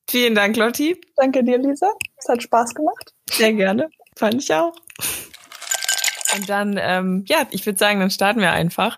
[0.10, 0.99] vielen Dank, Lotti.
[1.18, 1.91] Danke dir, Lisa.
[2.16, 3.14] Es hat Spaß gemacht.
[3.30, 3.89] Sehr gerne.
[4.16, 4.74] Fand ich auch.
[6.36, 8.97] Und dann, ähm, ja, ich würde sagen, dann starten wir einfach.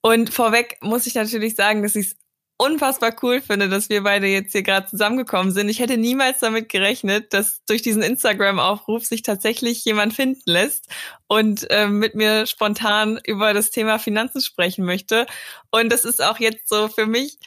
[0.00, 2.16] Und vorweg muss ich natürlich sagen, dass ich es
[2.58, 5.68] unfassbar cool finde, dass wir beide jetzt hier gerade zusammengekommen sind.
[5.68, 10.88] Ich hätte niemals damit gerechnet, dass durch diesen Instagram-Aufruf sich tatsächlich jemand finden lässt
[11.28, 15.26] und äh, mit mir spontan über das Thema Finanzen sprechen möchte.
[15.70, 17.38] Und das ist auch jetzt so für mich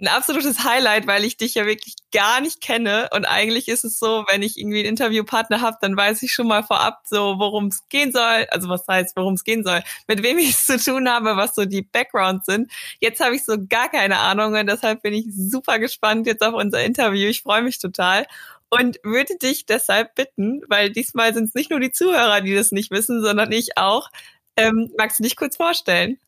[0.00, 3.08] ein absolutes Highlight, weil ich dich ja wirklich gar nicht kenne.
[3.14, 6.48] Und eigentlich ist es so, wenn ich irgendwie einen Interviewpartner habe, dann weiß ich schon
[6.48, 8.46] mal vorab so, worum es gehen soll.
[8.50, 11.54] Also was heißt, worum es gehen soll, mit wem ich es zu tun habe, was
[11.54, 12.70] so die Backgrounds sind.
[13.00, 16.54] Jetzt habe ich so gar keine Ahnung und deshalb bin ich super gespannt jetzt auf
[16.54, 17.28] unser Interview.
[17.28, 18.26] Ich freue mich total.
[18.70, 22.72] und würde dich deshalb bitten, weil diesmal sind es nicht nur die Zuhörer, die das
[22.72, 24.10] nicht wissen, sondern ich auch.
[24.56, 26.18] Ähm, magst du dich kurz vorstellen?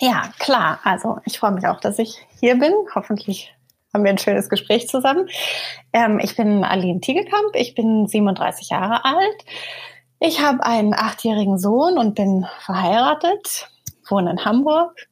[0.00, 0.80] Ja, klar.
[0.84, 2.72] Also ich freue mich auch, dass ich hier bin.
[2.94, 3.54] Hoffentlich
[3.92, 5.28] haben wir ein schönes Gespräch zusammen.
[5.92, 9.44] Ähm, ich bin Aline Tiegekamp, ich bin 37 Jahre alt.
[10.18, 13.68] Ich habe einen achtjährigen Sohn und bin verheiratet,
[14.08, 15.08] wohne in Hamburg,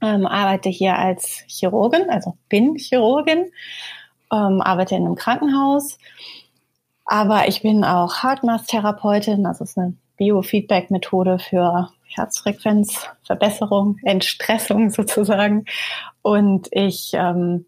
[0.00, 3.52] ähm, arbeite hier als Chirurgin, also bin Chirurgin,
[4.32, 5.98] ähm, arbeite in einem Krankenhaus.
[7.04, 15.64] Aber ich bin auch Heartmath-Therapeutin, also es ist eine Biofeedback-Methode für Herzfrequenzverbesserung, Entstressung sozusagen.
[16.22, 17.66] Und ich ähm,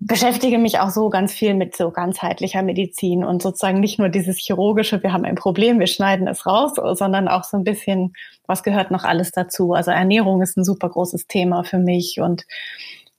[0.00, 4.38] beschäftige mich auch so ganz viel mit so ganzheitlicher Medizin und sozusagen nicht nur dieses
[4.38, 8.12] chirurgische, wir haben ein Problem, wir schneiden es raus, sondern auch so ein bisschen,
[8.46, 9.72] was gehört noch alles dazu.
[9.72, 12.44] Also Ernährung ist ein super großes Thema für mich und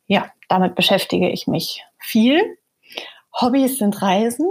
[0.08, 2.42] ja, damit beschäftige ich mich viel.
[3.40, 4.48] Hobbys sind Reisen,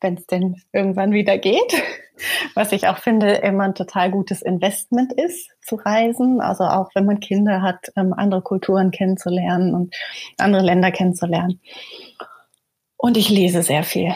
[0.00, 1.82] wenn es denn irgendwann wieder geht.
[2.54, 6.40] Was ich auch finde, immer ein total gutes Investment ist, zu reisen.
[6.40, 9.94] Also auch wenn man Kinder hat, ähm, andere Kulturen kennenzulernen und
[10.38, 11.60] andere Länder kennenzulernen.
[12.96, 14.14] Und ich lese sehr viel.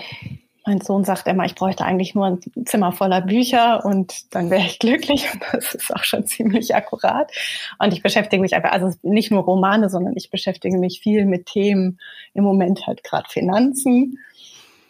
[0.67, 4.63] Mein Sohn sagt immer, ich bräuchte eigentlich nur ein Zimmer voller Bücher und dann wäre
[4.63, 5.31] ich glücklich.
[5.33, 7.31] Und das ist auch schon ziemlich akkurat.
[7.79, 11.47] Und ich beschäftige mich einfach, also nicht nur Romane, sondern ich beschäftige mich viel mit
[11.47, 11.99] Themen,
[12.33, 14.19] im Moment halt gerade Finanzen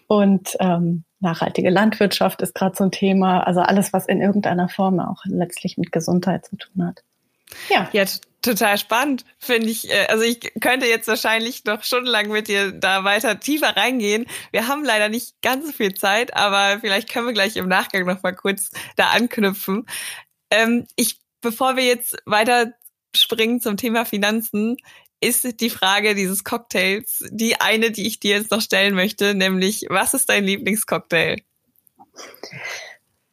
[0.06, 3.40] und ähm, nachhaltige Landwirtschaft ist gerade so ein Thema.
[3.40, 7.02] Also alles, was in irgendeiner Form auch letztlich mit Gesundheit zu tun hat.
[7.70, 7.88] Ja.
[7.92, 8.04] Ja,
[8.42, 9.90] total spannend, finde ich.
[9.90, 14.26] Äh, also ich könnte jetzt wahrscheinlich noch stundenlang mit dir da weiter tiefer reingehen.
[14.52, 18.06] Wir haben leider nicht ganz so viel Zeit, aber vielleicht können wir gleich im Nachgang
[18.06, 19.86] noch mal kurz da anknüpfen.
[20.50, 22.72] Ähm, ich, bevor wir jetzt weiter
[23.16, 24.76] springen zum Thema Finanzen,
[25.24, 29.86] ist die Frage dieses Cocktails die eine, die ich dir jetzt noch stellen möchte, nämlich
[29.88, 31.40] was ist dein Lieblingscocktail?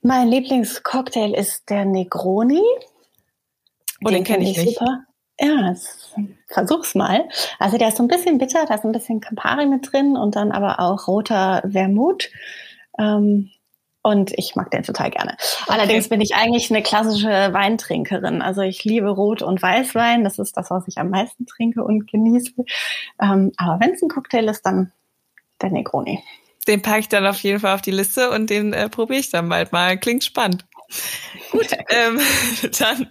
[0.02, 2.62] Mein Lieblingscocktail ist der Negroni.
[4.04, 4.80] Oh, den, den kenne ich nicht.
[4.80, 5.06] Super.
[5.40, 5.76] Ja,
[6.48, 7.28] versuch's mal.
[7.58, 10.36] Also der ist so ein bisschen bitter, da ist ein bisschen Campari mit drin und
[10.36, 12.30] dann aber auch roter Vermut.
[13.00, 13.50] Ähm,
[14.04, 15.36] und ich mag den total gerne.
[15.64, 15.74] Okay.
[15.74, 18.42] Allerdings bin ich eigentlich eine klassische Weintrinkerin.
[18.42, 20.24] Also ich liebe Rot- und Weißwein.
[20.24, 22.54] Das ist das, was ich am meisten trinke und genieße.
[23.22, 24.92] Ähm, aber wenn es ein Cocktail ist, dann
[25.62, 26.24] der Negroni.
[26.68, 29.32] Den packe ich dann auf jeden Fall auf die Liste und den äh, probiere ich
[29.32, 29.98] dann bald mal.
[29.98, 30.66] Klingt spannend.
[31.52, 32.20] Gut, ähm,
[32.80, 33.08] dann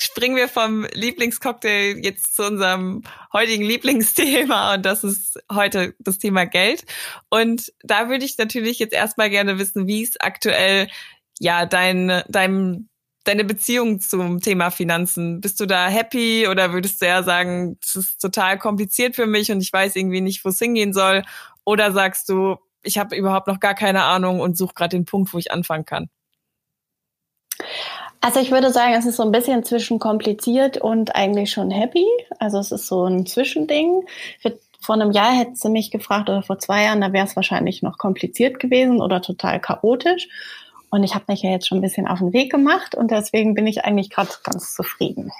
[0.00, 6.46] springen wir vom Lieblingscocktail jetzt zu unserem heutigen Lieblingsthema und das ist heute das Thema
[6.46, 6.84] Geld.
[7.28, 10.88] Und da würde ich natürlich jetzt erstmal gerne wissen, wie es aktuell
[11.38, 12.88] ja dein, dein,
[13.24, 15.40] deine Beziehung zum Thema Finanzen.
[15.40, 19.50] Bist du da happy oder würdest du eher sagen, das ist total kompliziert für mich
[19.50, 21.22] und ich weiß irgendwie nicht, wo es hingehen soll?
[21.64, 25.32] Oder sagst du, ich habe überhaupt noch gar keine Ahnung und suche gerade den Punkt,
[25.32, 26.08] wo ich anfangen kann?
[28.20, 32.06] Also ich würde sagen, es ist so ein bisschen zwischen kompliziert und eigentlich schon happy.
[32.38, 34.04] Also es ist so ein Zwischending.
[34.82, 37.82] Vor einem Jahr hätte sie mich gefragt oder vor zwei Jahren, da wäre es wahrscheinlich
[37.82, 40.28] noch kompliziert gewesen oder total chaotisch.
[40.90, 43.54] Und ich habe mich ja jetzt schon ein bisschen auf den Weg gemacht und deswegen
[43.54, 45.30] bin ich eigentlich gerade ganz zufrieden.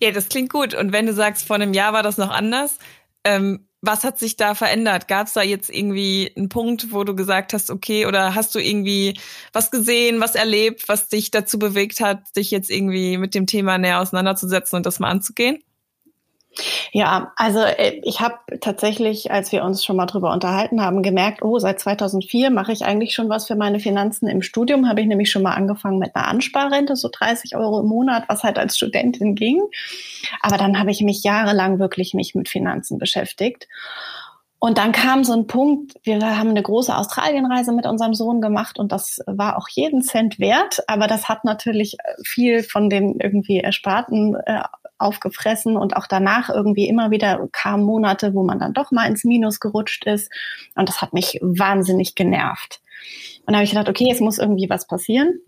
[0.00, 0.74] Ja, das klingt gut.
[0.74, 2.78] Und wenn du sagst, vor einem Jahr war das noch anders,
[3.24, 5.08] ähm, was hat sich da verändert?
[5.08, 8.58] Gab es da jetzt irgendwie einen Punkt, wo du gesagt hast, okay, oder hast du
[8.58, 9.18] irgendwie
[9.52, 13.78] was gesehen, was erlebt, was dich dazu bewegt hat, dich jetzt irgendwie mit dem Thema
[13.78, 15.62] näher auseinanderzusetzen und das mal anzugehen?
[16.92, 21.42] Ja, also äh, ich habe tatsächlich, als wir uns schon mal drüber unterhalten haben, gemerkt,
[21.42, 24.28] oh, seit 2004 mache ich eigentlich schon was für meine Finanzen.
[24.28, 27.86] Im Studium habe ich nämlich schon mal angefangen mit einer Ansparrente, so 30 Euro im
[27.86, 29.62] Monat, was halt als Studentin ging.
[30.40, 33.68] Aber dann habe ich mich jahrelang wirklich nicht mit Finanzen beschäftigt.
[34.64, 38.78] Und dann kam so ein Punkt, wir haben eine große Australienreise mit unserem Sohn gemacht
[38.78, 43.60] und das war auch jeden Cent wert, aber das hat natürlich viel von den irgendwie
[43.60, 44.62] Ersparten äh,
[44.96, 49.22] aufgefressen und auch danach irgendwie immer wieder kamen Monate, wo man dann doch mal ins
[49.22, 50.32] Minus gerutscht ist
[50.74, 52.80] und das hat mich wahnsinnig genervt.
[53.44, 55.40] Und da habe ich gedacht, okay, es muss irgendwie was passieren.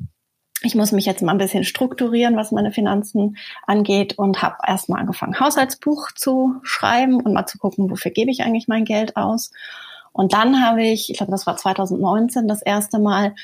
[0.62, 3.36] Ich muss mich jetzt mal ein bisschen strukturieren, was meine Finanzen
[3.66, 8.42] angeht und habe erstmal angefangen, Haushaltsbuch zu schreiben und mal zu gucken, wofür gebe ich
[8.42, 9.52] eigentlich mein Geld aus.
[10.12, 13.34] Und dann habe ich, ich glaube, das war 2019 das erste Mal,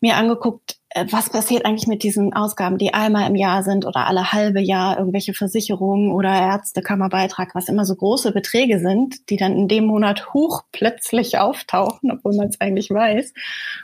[0.00, 4.06] mir angeguckt, äh, was passiert eigentlich mit diesen Ausgaben, die einmal im Jahr sind oder
[4.06, 9.56] alle halbe Jahr irgendwelche Versicherungen oder Ärztekammerbeitrag, was immer so große Beträge sind, die dann
[9.56, 13.34] in dem Monat hoch plötzlich auftauchen, obwohl man es eigentlich weiß.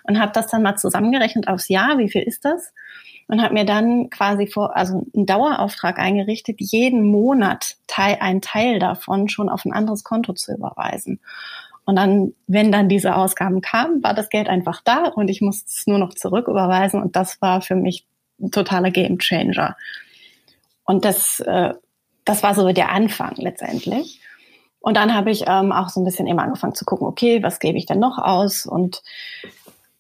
[0.05, 2.73] Und habe das dann mal zusammengerechnet aufs Jahr, wie viel ist das?
[3.27, 8.79] Und habe mir dann quasi vor, also einen Dauerauftrag eingerichtet, jeden Monat Teil, einen Teil
[8.79, 11.21] davon schon auf ein anderes Konto zu überweisen.
[11.85, 15.67] Und dann, wenn dann diese Ausgaben kamen, war das Geld einfach da und ich musste
[15.69, 18.07] es nur noch zurücküberweisen und das war für mich
[18.41, 19.77] ein totaler Gamechanger.
[20.85, 21.75] Und das, äh,
[22.25, 24.21] das war so der Anfang letztendlich.
[24.81, 27.59] Und dann habe ich ähm, auch so ein bisschen immer angefangen zu gucken, okay, was
[27.59, 28.67] gebe ich denn noch aus?
[28.67, 29.03] Und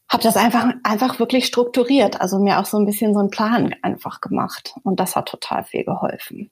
[0.09, 3.74] habe das einfach, einfach wirklich strukturiert, also mir auch so ein bisschen so einen Plan
[3.83, 4.74] einfach gemacht.
[4.83, 6.51] Und das hat total viel geholfen.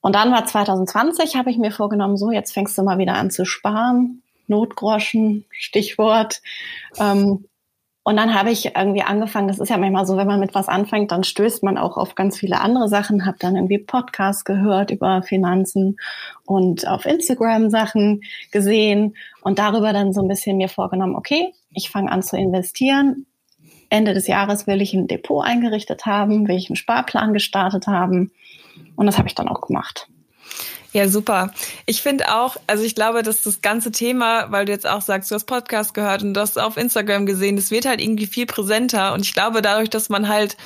[0.00, 3.30] Und dann war 2020, habe ich mir vorgenommen, so jetzt fängst du mal wieder an
[3.30, 4.22] zu sparen.
[4.48, 6.40] Notgroschen, Stichwort.
[6.98, 7.44] Ähm,
[8.08, 10.66] und dann habe ich irgendwie angefangen, das ist ja manchmal so, wenn man mit was
[10.66, 14.90] anfängt, dann stößt man auch auf ganz viele andere Sachen, habe dann irgendwie Podcasts gehört
[14.90, 15.98] über Finanzen
[16.46, 21.90] und auf Instagram Sachen gesehen und darüber dann so ein bisschen mir vorgenommen, okay, ich
[21.90, 23.26] fange an zu investieren.
[23.90, 28.32] Ende des Jahres will ich ein Depot eingerichtet haben, will ich einen Sparplan gestartet haben
[28.96, 30.08] und das habe ich dann auch gemacht.
[30.92, 31.52] Ja, super.
[31.84, 35.30] Ich finde auch, also ich glaube, dass das ganze Thema, weil du jetzt auch sagst,
[35.30, 38.46] du hast Podcast gehört und du hast auf Instagram gesehen, das wird halt irgendwie viel
[38.46, 39.12] präsenter.
[39.12, 40.56] Und ich glaube, dadurch, dass man halt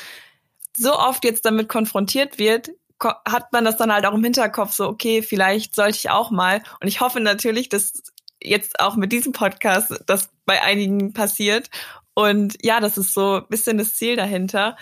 [0.76, 2.70] so oft jetzt damit konfrontiert wird,
[3.00, 6.62] hat man das dann halt auch im Hinterkopf so, okay, vielleicht sollte ich auch mal.
[6.80, 8.02] Und ich hoffe natürlich, dass
[8.40, 11.68] jetzt auch mit diesem Podcast das bei einigen passiert.
[12.14, 14.76] Und ja, das ist so ein bisschen das Ziel dahinter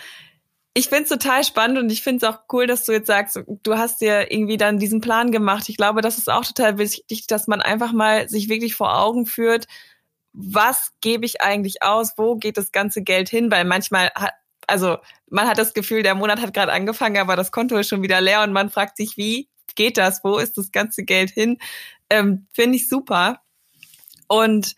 [0.73, 3.39] ich finde es total spannend und ich finde es auch cool, dass du jetzt sagst,
[3.45, 5.67] du hast dir irgendwie dann diesen Plan gemacht.
[5.67, 9.25] Ich glaube, das ist auch total wichtig, dass man einfach mal sich wirklich vor Augen
[9.25, 9.67] führt,
[10.33, 14.31] was gebe ich eigentlich aus, wo geht das ganze Geld hin, weil manchmal hat,
[14.65, 14.97] also
[15.29, 18.21] man hat das Gefühl, der Monat hat gerade angefangen, aber das Konto ist schon wieder
[18.21, 21.57] leer und man fragt sich, wie geht das, wo ist das ganze Geld hin?
[22.09, 23.41] Ähm, finde ich super.
[24.27, 24.75] Und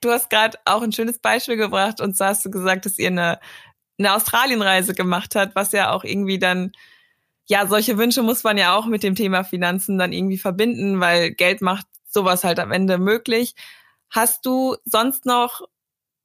[0.00, 3.08] du hast gerade auch ein schönes Beispiel gebracht und zwar hast du gesagt, dass ihr
[3.08, 3.38] eine
[3.98, 6.72] eine Australienreise gemacht hat, was ja auch irgendwie dann,
[7.46, 11.30] ja, solche Wünsche muss man ja auch mit dem Thema Finanzen dann irgendwie verbinden, weil
[11.32, 13.54] Geld macht sowas halt am Ende möglich.
[14.10, 15.62] Hast du sonst noch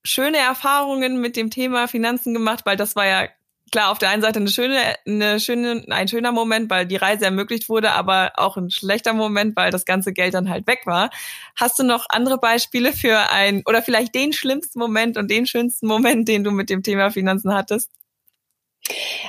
[0.03, 2.65] schöne Erfahrungen mit dem Thema Finanzen gemacht?
[2.65, 3.27] Weil das war ja
[3.71, 7.25] klar, auf der einen Seite eine schöne, eine schöne, ein schöner Moment, weil die Reise
[7.25, 11.09] ermöglicht wurde, aber auch ein schlechter Moment, weil das ganze Geld dann halt weg war.
[11.55, 15.87] Hast du noch andere Beispiele für ein oder vielleicht den schlimmsten Moment und den schönsten
[15.87, 17.89] Moment, den du mit dem Thema Finanzen hattest?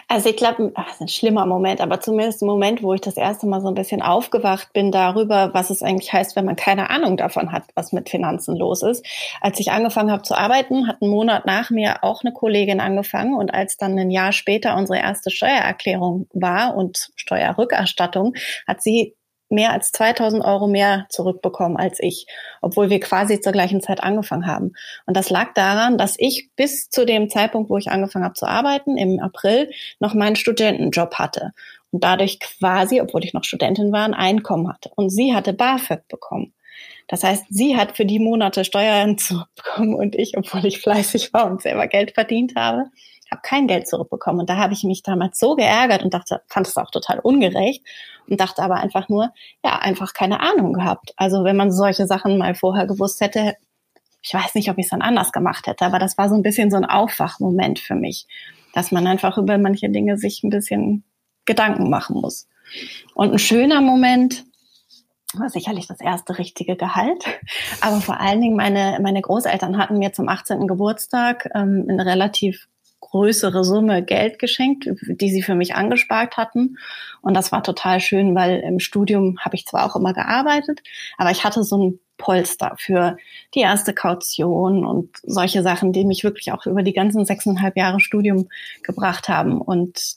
[0.09, 3.17] Also ich glaube, das ist ein schlimmer Moment, aber zumindest ein Moment, wo ich das
[3.17, 6.91] erste Mal so ein bisschen aufgewacht bin darüber, was es eigentlich heißt, wenn man keine
[6.91, 9.05] Ahnung davon hat, was mit Finanzen los ist.
[9.41, 13.35] Als ich angefangen habe zu arbeiten, hat einen Monat nach mir auch eine Kollegin angefangen
[13.35, 18.35] und als dann ein Jahr später unsere erste Steuererklärung war und Steuerrückerstattung,
[18.67, 19.15] hat sie
[19.53, 22.27] mehr als 2000 Euro mehr zurückbekommen als ich,
[22.61, 24.73] obwohl wir quasi zur gleichen Zeit angefangen haben.
[25.07, 28.47] Und das lag daran, dass ich bis zu dem Zeitpunkt, wo ich angefangen habe zu
[28.47, 31.53] arbeiten, im April, noch meinen Studentenjob hatte.
[31.91, 34.91] Und dadurch quasi, obwohl ich noch Studentin war, ein Einkommen hatte.
[34.97, 36.55] Und sie hatte BAföG bekommen.
[37.09, 41.51] Das heißt, sie hat für die Monate Steuern zurückbekommen und ich, obwohl ich fleißig war
[41.51, 42.87] und selber Geld verdient habe,
[43.33, 44.41] habe kein Geld zurückbekommen.
[44.41, 47.83] Und da habe ich mich damals so geärgert und dachte, fand es auch total ungerecht
[48.29, 49.33] und dachte aber einfach nur,
[49.65, 51.13] ja, einfach keine Ahnung gehabt.
[51.17, 53.57] Also wenn man solche Sachen mal vorher gewusst hätte,
[54.23, 56.43] ich weiß nicht, ob ich es dann anders gemacht hätte, aber das war so ein
[56.43, 58.29] bisschen so ein Aufwachmoment für mich,
[58.73, 61.03] dass man einfach über manche Dinge sich ein bisschen
[61.45, 62.47] Gedanken machen muss.
[63.15, 64.45] Und ein schöner Moment,
[65.35, 67.25] war sicherlich das erste richtige Gehalt.
[67.81, 70.67] Aber vor allen Dingen meine, meine Großeltern hatten mir zum 18.
[70.67, 72.69] Geburtstag ähm, eine relativ
[73.13, 76.79] größere Summe Geld geschenkt, die sie für mich angespart hatten.
[77.21, 80.81] Und das war total schön, weil im Studium habe ich zwar auch immer gearbeitet,
[81.19, 83.17] aber ich hatte so ein Polster für
[83.55, 88.01] die erste Kaution und solche Sachen, die mich wirklich auch über die ganzen sechseinhalb Jahre
[88.01, 88.49] Studium
[88.83, 89.61] gebracht haben.
[89.61, 90.17] Und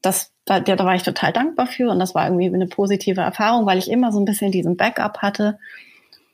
[0.00, 3.66] das, da, da war ich total dankbar für und das war irgendwie eine positive Erfahrung,
[3.66, 5.58] weil ich immer so ein bisschen diesen Backup hatte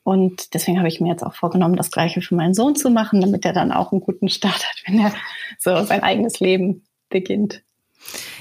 [0.09, 3.21] und deswegen habe ich mir jetzt auch vorgenommen, das Gleiche für meinen Sohn zu machen,
[3.21, 5.13] damit er dann auch einen guten Start hat, wenn er
[5.59, 7.63] so sein eigenes Leben beginnt.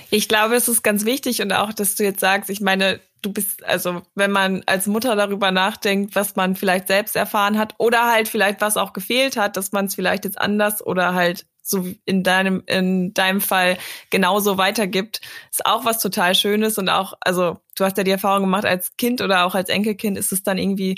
[0.10, 3.34] Ich glaube, es ist ganz wichtig und auch, dass du jetzt sagst, ich meine, du
[3.34, 8.10] bist, also wenn man als Mutter darüber nachdenkt, was man vielleicht selbst erfahren hat oder
[8.10, 11.86] halt vielleicht was auch gefehlt hat, dass man es vielleicht jetzt anders oder halt so
[12.06, 13.78] in deinem, in deinem Fall
[14.10, 15.20] genauso weitergibt,
[15.52, 18.96] ist auch was total Schönes und auch, also du hast ja die Erfahrung gemacht, als
[18.96, 20.98] Kind oder auch als Enkelkind ist es dann irgendwie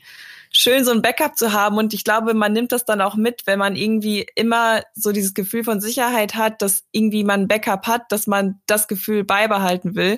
[0.52, 1.78] schön, so ein Backup zu haben.
[1.78, 5.34] Und ich glaube, man nimmt das dann auch mit, wenn man irgendwie immer so dieses
[5.34, 9.95] Gefühl von Sicherheit hat, dass irgendwie man ein Backup hat, dass man das Gefühl beibehalten
[9.95, 10.18] will.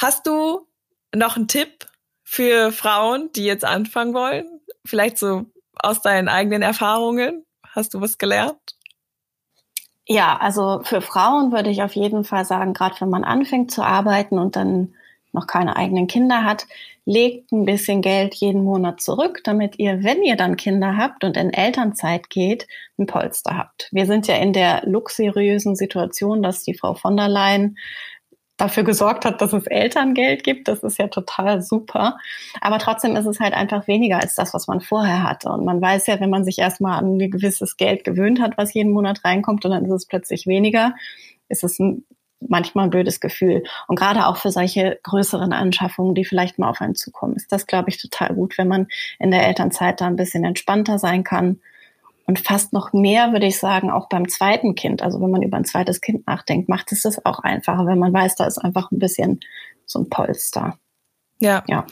[0.00, 0.66] Hast du
[1.14, 1.86] noch einen Tipp
[2.24, 4.60] für Frauen, die jetzt anfangen wollen?
[4.84, 7.44] Vielleicht so aus deinen eigenen Erfahrungen?
[7.68, 8.76] Hast du was gelernt?
[10.06, 13.82] Ja, also für Frauen würde ich auf jeden Fall sagen, gerade wenn man anfängt zu
[13.82, 14.94] arbeiten und dann
[15.32, 16.66] noch keine eigenen Kinder hat,
[17.04, 21.36] legt ein bisschen Geld jeden Monat zurück, damit ihr, wenn ihr dann Kinder habt und
[21.36, 22.66] in Elternzeit geht,
[22.98, 23.88] ein Polster habt.
[23.92, 27.76] Wir sind ja in der luxuriösen Situation, dass die Frau von der Leyen
[28.56, 30.68] dafür gesorgt hat, dass es Elterngeld gibt.
[30.68, 32.18] Das ist ja total super.
[32.60, 35.48] Aber trotzdem ist es halt einfach weniger als das, was man vorher hatte.
[35.50, 38.72] Und man weiß ja, wenn man sich erstmal an ein gewisses Geld gewöhnt hat, was
[38.72, 40.94] jeden Monat reinkommt und dann ist es plötzlich weniger,
[41.48, 42.04] ist es ein,
[42.48, 43.64] manchmal ein blödes Gefühl.
[43.88, 47.66] Und gerade auch für solche größeren Anschaffungen, die vielleicht mal auf einen zukommen, ist das,
[47.66, 48.88] glaube ich, total gut, wenn man
[49.18, 51.60] in der Elternzeit da ein bisschen entspannter sein kann
[52.26, 55.02] und fast noch mehr, würde ich sagen, auch beim zweiten Kind.
[55.02, 58.12] Also wenn man über ein zweites Kind nachdenkt, macht es das auch einfacher, wenn man
[58.12, 59.40] weiß, da ist einfach ein bisschen
[59.86, 60.78] so ein Polster.
[61.38, 61.64] Ja.
[61.66, 61.86] Ja.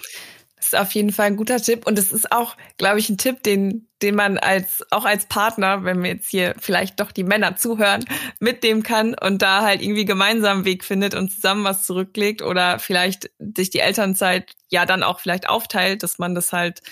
[0.60, 1.86] Das ist auf jeden Fall ein guter Tipp.
[1.86, 5.84] Und es ist auch, glaube ich, ein Tipp, den, den man als, auch als Partner,
[5.84, 8.04] wenn wir jetzt hier vielleicht doch die Männer zuhören,
[8.40, 12.78] mitnehmen kann und da halt irgendwie gemeinsam einen Weg findet und zusammen was zurücklegt oder
[12.78, 16.82] vielleicht sich die Elternzeit ja dann auch vielleicht aufteilt, dass man das halt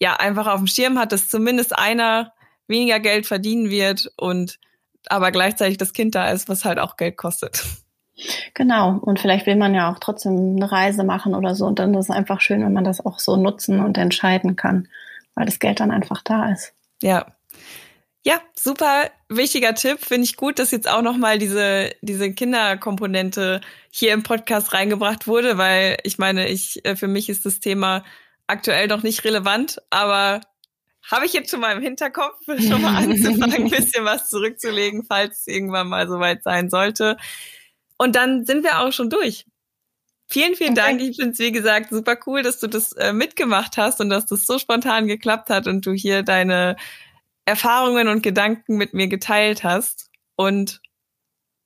[0.00, 2.32] ja einfach auf dem Schirm hat, dass zumindest einer
[2.68, 4.58] weniger Geld verdienen wird und
[5.08, 7.64] aber gleichzeitig das Kind da ist, was halt auch Geld kostet.
[8.54, 8.98] Genau.
[8.98, 11.66] Und vielleicht will man ja auch trotzdem eine Reise machen oder so.
[11.66, 14.88] Und dann ist es einfach schön, wenn man das auch so nutzen und entscheiden kann,
[15.34, 16.74] weil das Geld dann einfach da ist.
[17.02, 17.26] Ja.
[18.22, 20.00] Ja, super wichtiger Tipp.
[20.00, 25.56] Finde ich gut, dass jetzt auch nochmal diese, diese Kinderkomponente hier im Podcast reingebracht wurde,
[25.56, 28.04] weil ich meine, ich, äh, für mich ist das Thema
[28.46, 30.42] aktuell noch nicht relevant, aber
[31.10, 35.40] habe ich jetzt schon mal im Hinterkopf, schon mal anzufangen, ein bisschen was zurückzulegen, falls
[35.40, 37.16] es irgendwann mal soweit sein sollte.
[38.00, 39.44] Und dann sind wir auch schon durch.
[40.26, 40.80] Vielen, vielen okay.
[40.80, 41.02] Dank.
[41.02, 44.24] Ich finde es, wie gesagt, super cool, dass du das äh, mitgemacht hast und dass
[44.24, 46.76] das so spontan geklappt hat und du hier deine
[47.44, 50.08] Erfahrungen und Gedanken mit mir geteilt hast.
[50.34, 50.80] Und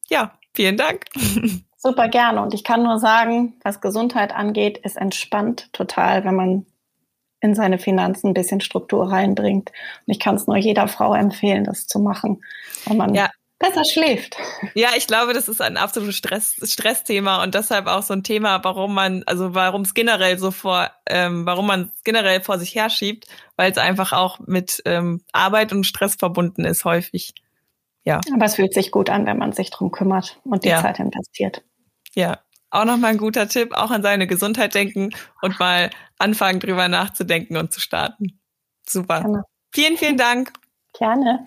[0.09, 1.05] ja, vielen Dank.
[1.76, 2.43] Super gerne.
[2.43, 6.66] Und ich kann nur sagen, was Gesundheit angeht, ist entspannt total, wenn man
[7.39, 9.70] in seine Finanzen ein bisschen Struktur reinbringt.
[9.70, 12.43] Und ich kann es nur jeder Frau empfehlen, das zu machen,
[12.87, 13.30] weil man ja.
[13.68, 14.36] Besser schläft.
[14.74, 18.62] Ja, ich glaube, das ist ein absolutes Stress, Stressthema und deshalb auch so ein Thema,
[18.62, 22.74] warum man, also warum es generell so vor, ähm, warum man es generell vor sich
[22.74, 27.34] herschiebt, weil es einfach auch mit ähm, Arbeit und Stress verbunden ist, häufig.
[28.04, 28.20] Ja.
[28.34, 30.82] Aber es fühlt sich gut an, wenn man sich drum kümmert und die ja.
[30.82, 31.62] Zeit investiert.
[32.14, 32.38] Ja,
[32.70, 35.10] auch nochmal ein guter Tipp, auch an seine Gesundheit denken
[35.40, 38.40] und mal anfangen, drüber nachzudenken und zu starten.
[38.86, 39.20] Super.
[39.20, 39.44] Gerne.
[39.72, 40.52] Vielen, vielen Dank.
[40.98, 41.46] Gerne.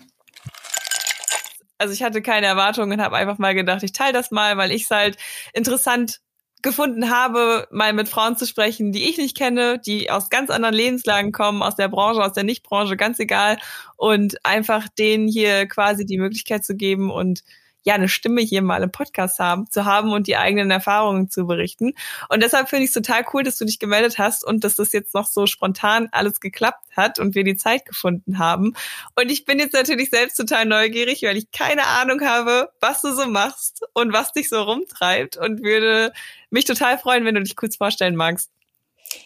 [1.78, 4.72] Also ich hatte keine Erwartungen und habe einfach mal gedacht, ich teile das mal, weil
[4.72, 5.18] ich es halt
[5.54, 6.20] interessant
[6.64, 10.74] gefunden habe, mal mit Frauen zu sprechen, die ich nicht kenne, die aus ganz anderen
[10.76, 13.58] Lebenslagen kommen, aus der Branche, aus der Nichtbranche, ganz egal.
[13.96, 17.44] Und einfach denen hier quasi die Möglichkeit zu geben und
[17.88, 21.48] ja eine Stimme hier mal im Podcast haben, zu haben und die eigenen Erfahrungen zu
[21.48, 21.94] berichten.
[22.28, 24.92] Und deshalb finde ich es total cool, dass du dich gemeldet hast und dass das
[24.92, 28.74] jetzt noch so spontan alles geklappt hat und wir die Zeit gefunden haben.
[29.16, 33.14] Und ich bin jetzt natürlich selbst total neugierig, weil ich keine Ahnung habe, was du
[33.14, 36.12] so machst und was dich so rumtreibt und würde
[36.50, 38.52] mich total freuen, wenn du dich kurz vorstellen magst.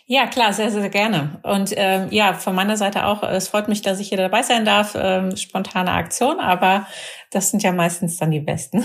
[0.06, 1.40] Ja, klar, sehr, sehr gerne.
[1.44, 4.66] Und ähm, ja, von meiner Seite auch, es freut mich, dass ich hier dabei sein
[4.66, 4.96] darf.
[5.00, 6.86] Ähm, spontane Aktion, aber
[7.30, 8.84] das sind ja meistens dann die besten.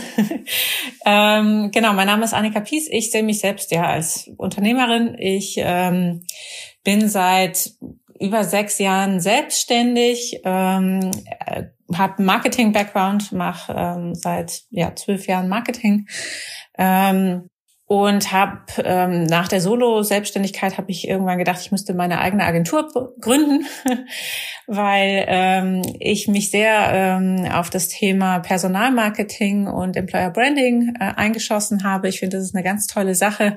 [1.05, 2.87] ähm, genau, mein Name ist Annika Pies.
[2.89, 5.17] Ich sehe mich selbst ja als Unternehmerin.
[5.19, 6.25] Ich ähm,
[6.85, 7.73] bin seit
[8.21, 11.11] über sechs Jahren selbstständig, ähm,
[11.45, 16.07] äh, habe Marketing-Background, mache ähm, seit ja zwölf Jahren Marketing.
[16.79, 17.49] Ähm,
[17.89, 22.89] und habe ähm, nach der Solo-Selbstständigkeit habe ich irgendwann gedacht, ich müsste meine eigene Agentur
[23.21, 23.65] gründen,
[24.67, 31.85] weil ähm, ich mich sehr ähm, auf das Thema Personalmarketing und Employer Branding äh, eingeschossen
[31.85, 32.09] habe.
[32.09, 33.57] Ich finde, das ist eine ganz tolle Sache,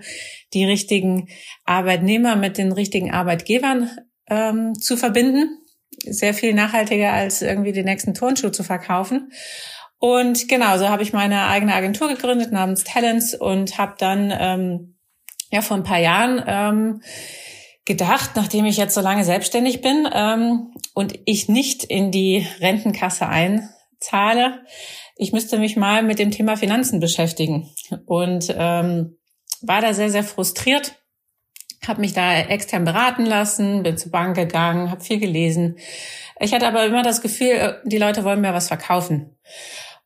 [0.54, 1.28] die richtigen
[1.66, 3.90] Arbeitnehmer mit den richtigen Arbeitgebern
[4.30, 5.58] ähm, zu verbinden.
[6.06, 9.32] Sehr viel nachhaltiger als irgendwie den nächsten Turnschuh zu verkaufen.
[10.00, 14.96] Und genau, so habe ich meine eigene Agentur gegründet namens Talents und habe dann ähm,
[15.52, 17.02] ja vor ein paar Jahren ähm,
[17.84, 23.28] gedacht, nachdem ich jetzt so lange selbstständig bin ähm, und ich nicht in die Rentenkasse
[23.28, 24.64] einzahle,
[25.18, 27.70] ich müsste mich mal mit dem Thema Finanzen beschäftigen
[28.06, 29.18] und ähm,
[29.62, 30.96] war da sehr sehr frustriert,
[31.86, 35.78] habe mich da extern beraten lassen, bin zur Bank gegangen, habe viel gelesen.
[36.40, 39.36] Ich hatte aber immer das Gefühl, äh, die Leute wollen mir was verkaufen.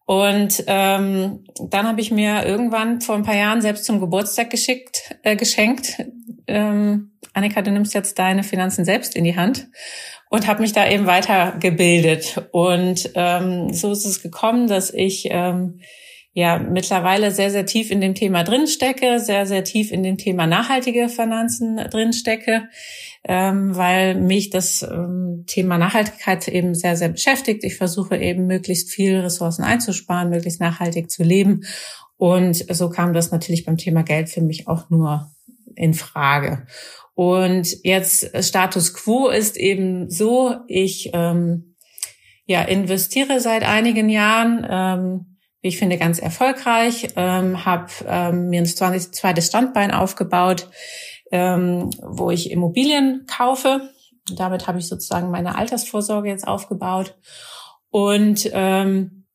[0.05, 5.15] Und ähm, dann habe ich mir irgendwann vor ein paar Jahren selbst zum Geburtstag geschickt,
[5.23, 6.03] äh, geschenkt.
[6.47, 9.67] Ähm, Annika, du nimmst jetzt deine Finanzen selbst in die Hand
[10.29, 12.49] und habe mich da eben weitergebildet.
[12.51, 15.79] Und ähm, so ist es gekommen, dass ich ähm,
[16.33, 20.47] ja mittlerweile sehr, sehr tief in dem Thema drinstecke, sehr, sehr tief in dem Thema
[20.47, 22.67] nachhaltige Finanzen drinstecke,
[23.25, 27.63] ähm, weil mich das ähm, Thema Nachhaltigkeit eben sehr, sehr beschäftigt.
[27.63, 31.61] Ich versuche eben möglichst viel Ressourcen einzusparen, möglichst nachhaltig zu leben.
[32.17, 35.31] Und so kam das natürlich beim Thema Geld für mich auch nur
[35.75, 36.65] in Frage.
[37.15, 41.75] Und jetzt Status quo ist eben so, ich ähm,
[42.45, 48.61] ja investiere seit einigen Jahren, ähm, wie ich finde, ganz erfolgreich, ähm, habe ähm, mir
[48.61, 50.69] ein zweites Standbein aufgebaut,
[51.33, 53.89] ähm, wo ich Immobilien kaufe.
[54.35, 57.17] Damit habe ich sozusagen meine Altersvorsorge jetzt aufgebaut.
[57.89, 59.25] Und ähm,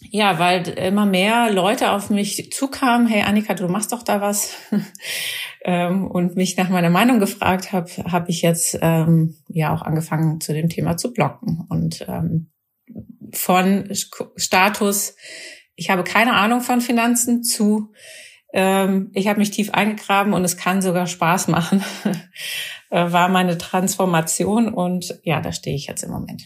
[0.00, 4.54] ja, weil immer mehr Leute auf mich zukamen, hey Annika, du machst doch da was.
[5.64, 10.40] ähm, und mich nach meiner Meinung gefragt habe, habe ich jetzt ähm, ja auch angefangen
[10.40, 11.66] zu dem Thema zu blocken.
[11.68, 12.52] Und ähm,
[13.32, 13.88] von
[14.36, 15.16] Status,
[15.74, 17.92] ich habe keine Ahnung von Finanzen zu,
[18.56, 21.84] ähm, ich habe mich tief eingegraben und es kann sogar Spaß machen,
[22.90, 26.42] äh, war meine Transformation und ja, da stehe ich jetzt im Moment.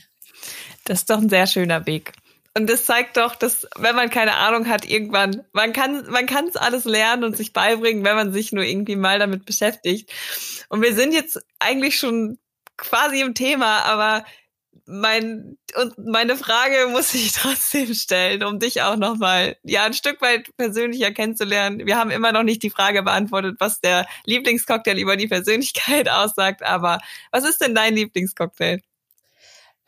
[0.84, 2.12] Das ist doch ein sehr schöner Weg.
[2.56, 6.48] Und das zeigt doch, dass wenn man keine Ahnung hat, irgendwann, man kann, man kann
[6.48, 10.10] es alles lernen und sich beibringen, wenn man sich nur irgendwie mal damit beschäftigt.
[10.68, 12.38] Und wir sind jetzt eigentlich schon
[12.76, 14.24] quasi im Thema, aber
[14.90, 19.94] mein und meine Frage muss ich trotzdem stellen, um dich auch noch mal ja ein
[19.94, 21.86] Stück weit persönlicher kennenzulernen.
[21.86, 26.62] Wir haben immer noch nicht die Frage beantwortet, was der Lieblingscocktail über die Persönlichkeit aussagt,
[26.62, 26.98] aber
[27.30, 28.80] was ist denn dein Lieblingscocktail?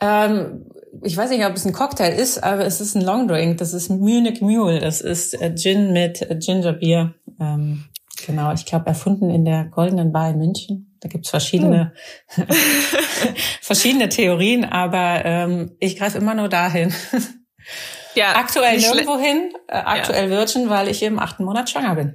[0.00, 0.66] Ähm,
[1.02, 3.58] ich weiß nicht, ob es ein Cocktail ist, aber es ist ein Longdrink.
[3.58, 4.80] Das ist Munich Mule.
[4.80, 7.14] Das ist äh, Gin mit äh, Gingerbier.
[7.40, 7.84] Ähm,
[8.26, 10.91] genau, ich glaube, erfunden in der Goldenen Bar in München.
[11.02, 11.92] Da gibt's verschiedene,
[12.28, 12.46] hm.
[13.60, 16.94] verschiedene Theorien, aber ähm, ich greife immer nur dahin.
[18.14, 20.36] Ja, aktuell nirgendwo hin, äh, aktuell ja.
[20.36, 22.14] Virgin, weil ich im achten Monat schwanger bin.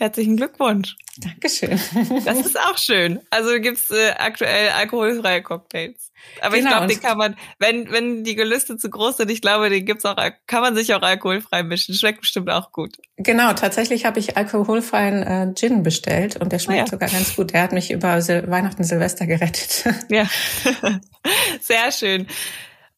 [0.00, 0.96] Herzlichen Glückwunsch.
[1.18, 1.78] Dankeschön.
[2.24, 3.20] Das ist auch schön.
[3.28, 6.10] Also gibt's äh, aktuell alkoholfreie Cocktails.
[6.40, 9.42] Aber genau, ich glaube, den kann man, wenn, wenn die Gelüste zu groß sind, ich
[9.42, 11.94] glaube, den gibt's auch, kann man sich auch alkoholfrei mischen.
[11.94, 12.96] Schmeckt bestimmt auch gut.
[13.18, 16.86] Genau, tatsächlich habe ich alkoholfreien äh, Gin bestellt und der schmeckt ja.
[16.86, 17.52] sogar ganz gut.
[17.52, 19.84] Der hat mich über Sil Weihnachten Silvester gerettet.
[20.08, 20.26] Ja.
[21.60, 22.26] Sehr schön.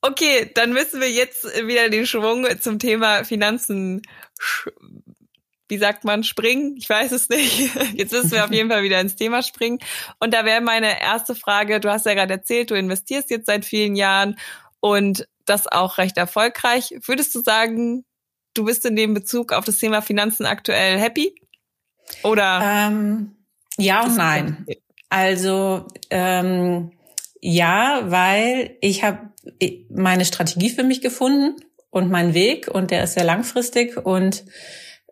[0.02, 4.02] Okay, dann müssen wir jetzt wieder den Schwung zum Thema Finanzen
[5.72, 6.76] wie sagt man, springen?
[6.76, 7.70] Ich weiß es nicht.
[7.94, 9.78] Jetzt müssen wir auf jeden Fall wieder ins Thema springen.
[10.20, 13.64] Und da wäre meine erste Frage, du hast ja gerade erzählt, du investierst jetzt seit
[13.64, 14.36] vielen Jahren
[14.80, 16.94] und das auch recht erfolgreich.
[17.06, 18.04] Würdest du sagen,
[18.52, 21.34] du bist in dem Bezug auf das Thema Finanzen aktuell happy?
[22.22, 22.60] Oder?
[22.62, 23.34] Ähm,
[23.78, 24.66] ja und nein.
[25.08, 26.92] Also ähm,
[27.40, 29.30] ja, weil ich habe
[29.88, 31.56] meine Strategie für mich gefunden
[31.88, 34.44] und meinen Weg und der ist sehr langfristig und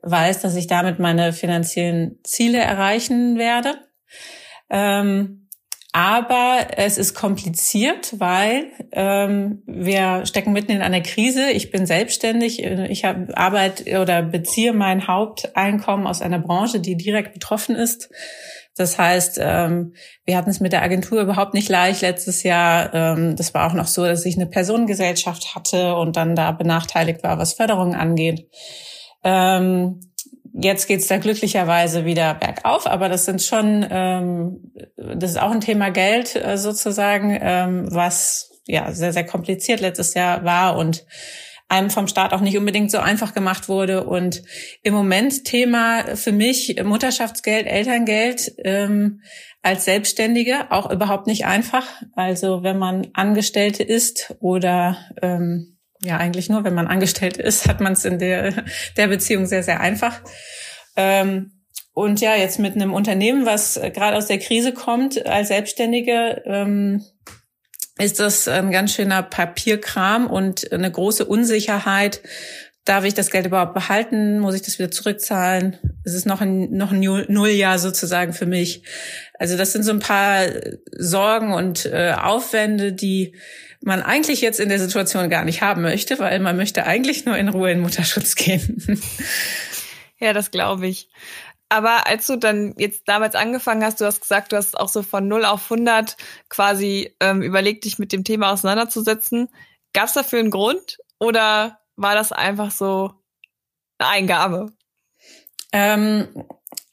[0.03, 3.75] weiß, dass ich damit meine finanziellen Ziele erreichen werde.
[4.69, 5.49] Ähm,
[5.93, 11.51] aber es ist kompliziert, weil ähm, wir stecken mitten in einer Krise.
[11.51, 12.63] Ich bin selbstständig.
[12.63, 18.09] Ich habe Arbeit oder beziehe mein Haupteinkommen aus einer Branche, die direkt betroffen ist.
[18.77, 19.95] Das heißt, ähm,
[20.25, 22.95] wir hatten es mit der Agentur überhaupt nicht leicht letztes Jahr.
[22.95, 27.25] Ähm, das war auch noch so, dass ich eine Personengesellschaft hatte und dann da benachteiligt
[27.25, 28.49] war, was Förderung angeht.
[29.23, 30.01] Ähm,
[30.53, 35.61] jetzt geht's da glücklicherweise wieder bergauf, aber das sind schon, ähm, das ist auch ein
[35.61, 41.05] Thema Geld äh, sozusagen, ähm, was ja sehr, sehr kompliziert letztes Jahr war und
[41.71, 44.05] einem vom Staat auch nicht unbedingt so einfach gemacht wurde.
[44.05, 44.43] Und
[44.83, 49.21] im Moment Thema für mich Mutterschaftsgeld, Elterngeld ähm,
[49.63, 51.87] als Selbstständige auch überhaupt nicht einfach.
[52.15, 55.70] Also wenn man Angestellte ist oder ähm,
[56.03, 58.65] ja eigentlich nur, wenn man angestellt ist, hat man es in der,
[58.97, 60.21] der Beziehung sehr, sehr einfach.
[60.97, 61.53] Ähm,
[61.93, 67.05] und ja, jetzt mit einem Unternehmen, was gerade aus der Krise kommt, als Selbstständige, ähm,
[67.99, 72.23] ist das ein ganz schöner Papierkram und eine große Unsicherheit.
[72.87, 74.39] Darf ich das Geld überhaupt behalten?
[74.39, 75.77] Muss ich das wieder zurückzahlen?
[76.03, 78.85] Es ist noch ein, noch ein Nulljahr sozusagen für mich.
[79.39, 80.47] Also das sind so ein paar
[80.97, 83.37] Sorgen und äh, Aufwände, die
[83.83, 87.37] man eigentlich jetzt in der Situation gar nicht haben möchte, weil man möchte eigentlich nur
[87.37, 89.01] in Ruhe in Mutterschutz gehen.
[90.23, 91.09] Ja, das glaube ich.
[91.71, 95.03] Aber als du dann jetzt damals angefangen hast, du hast gesagt, du hast auch so
[95.03, 96.17] von 0 auf 100
[96.51, 99.49] quasi ähm, überlegt, dich mit dem Thema auseinanderzusetzen.
[99.95, 103.13] Gab es dafür einen Grund oder war das einfach so
[103.99, 104.73] eine Eingabe?
[105.73, 106.29] Ähm,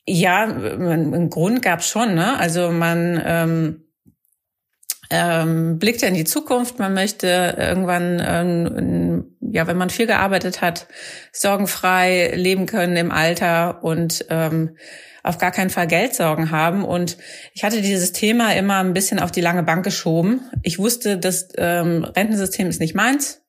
[0.06, 2.14] ja, einen Grund gab es schon.
[2.14, 2.38] Ne?
[2.38, 3.87] Also man ähm,
[5.10, 6.80] ähm, blickt ja in die Zukunft.
[6.80, 10.88] Man möchte irgendwann ähm, ja, wenn man viel gearbeitet hat,
[11.32, 14.78] sorgenfrei leben können im Alter und ähm,
[15.24, 16.86] auf gar keinen Fall Geldsorgen haben.
[16.86, 17.18] Und
[17.54, 20.42] ich hatte dieses Thema immer ein bisschen auf die lange Bank geschoben.
[20.64, 23.42] Ich wusste, das ähm, Rentensystem ist nicht meins.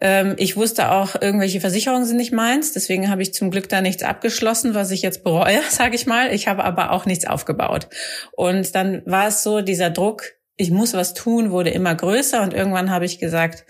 [0.00, 2.72] Ähm, ich wusste auch, irgendwelche Versicherungen sind nicht meins.
[2.72, 6.32] Deswegen habe ich zum Glück da nichts abgeschlossen, was ich jetzt bereue, sage ich mal.
[6.32, 7.88] Ich habe aber auch nichts aufgebaut.
[8.32, 10.24] Und dann war es so, dieser Druck,
[10.56, 13.64] ich muss was tun, wurde immer größer und irgendwann habe ich gesagt,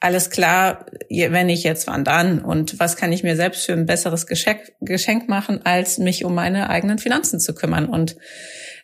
[0.00, 2.40] alles klar, wenn ich jetzt, wann dann?
[2.40, 6.34] Und was kann ich mir selbst für ein besseres Geschenk, Geschenk machen, als mich um
[6.34, 7.86] meine eigenen Finanzen zu kümmern?
[7.86, 8.16] Und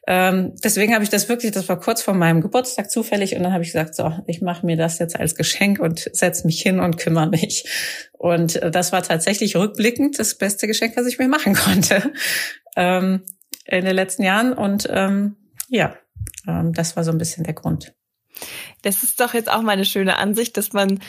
[0.06, 3.52] ähm, deswegen habe ich das wirklich, das war kurz vor meinem Geburtstag zufällig und dann
[3.52, 6.80] habe ich gesagt, so, ich mache mir das jetzt als Geschenk und setze mich hin
[6.80, 7.64] und kümmere mich.
[8.12, 12.12] Und äh, das war tatsächlich rückblickend das beste Geschenk, was ich mir machen konnte
[12.76, 13.22] ähm,
[13.66, 14.54] in den letzten Jahren.
[14.54, 15.36] Und ähm,
[15.68, 15.94] ja,
[16.46, 17.94] ähm, das war so ein bisschen der Grund.
[18.82, 21.00] Das ist doch jetzt auch mal eine schöne Ansicht, dass man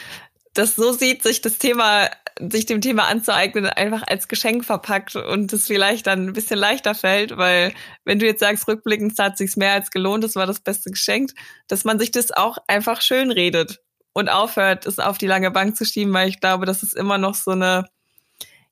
[0.53, 2.09] das so sieht, sich das Thema,
[2.39, 6.93] sich dem Thema anzueignen, einfach als Geschenk verpackt und es vielleicht dann ein bisschen leichter
[6.93, 7.73] fällt, weil
[8.05, 11.31] wenn du jetzt sagst, rückblickend hat sich's mehr als gelohnt, das war das beste Geschenk,
[11.67, 13.79] dass man sich das auch einfach schön redet
[14.13, 17.17] und aufhört, es auf die lange Bank zu schieben, weil ich glaube, das ist immer
[17.17, 17.85] noch so eine,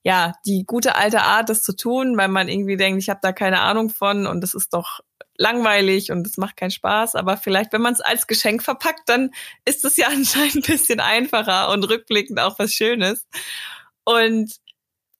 [0.04, 3.32] ja, die gute alte Art, das zu tun, weil man irgendwie denkt, ich habe da
[3.32, 5.00] keine Ahnung von und das ist doch
[5.42, 7.16] langweilig und es macht keinen Spaß.
[7.16, 9.30] Aber vielleicht, wenn man es als Geschenk verpackt, dann
[9.64, 13.26] ist es ja anscheinend ein bisschen einfacher und rückblickend auch was Schönes.
[14.04, 14.52] Und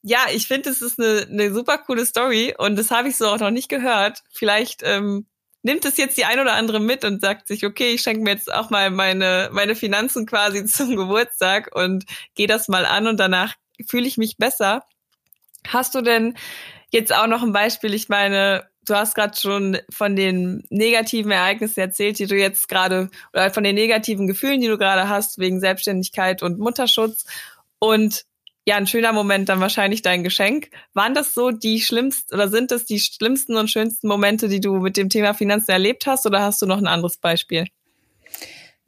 [0.02, 3.26] ja, ich finde, es ist eine, eine super coole Story und das habe ich so
[3.26, 4.22] auch noch nicht gehört.
[4.30, 5.26] Vielleicht ähm,
[5.62, 8.30] nimmt es jetzt die ein oder andere mit und sagt sich, okay, ich schenke mir
[8.30, 12.04] jetzt auch mal meine, meine Finanzen quasi zum Geburtstag und
[12.34, 13.54] gehe das mal an und danach
[13.88, 14.84] fühle ich mich besser.
[15.68, 16.36] Hast du denn
[16.90, 17.94] jetzt auch noch ein Beispiel?
[17.94, 23.10] Ich meine, du hast gerade schon von den negativen Ereignissen erzählt, die du jetzt gerade,
[23.32, 27.24] oder von den negativen Gefühlen, die du gerade hast, wegen Selbstständigkeit und Mutterschutz.
[27.78, 28.24] Und
[28.64, 30.70] ja, ein schöner Moment dann wahrscheinlich dein Geschenk.
[30.94, 34.74] Waren das so die schlimmsten oder sind das die schlimmsten und schönsten Momente, die du
[34.74, 37.66] mit dem Thema Finanzen erlebt hast oder hast du noch ein anderes Beispiel?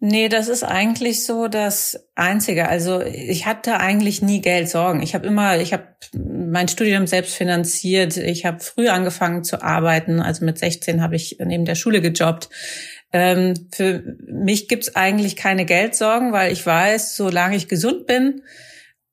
[0.06, 2.68] Nee, das ist eigentlich so das Einzige.
[2.68, 5.00] Also ich hatte eigentlich nie Geldsorgen.
[5.00, 8.18] Ich habe immer, ich habe mein Studium selbst finanziert.
[8.18, 10.20] Ich habe früh angefangen zu arbeiten.
[10.20, 12.50] Also mit 16 habe ich neben der Schule gejobbt.
[13.14, 18.42] Ähm, für mich gibt's eigentlich keine Geldsorgen, weil ich weiß, solange ich gesund bin,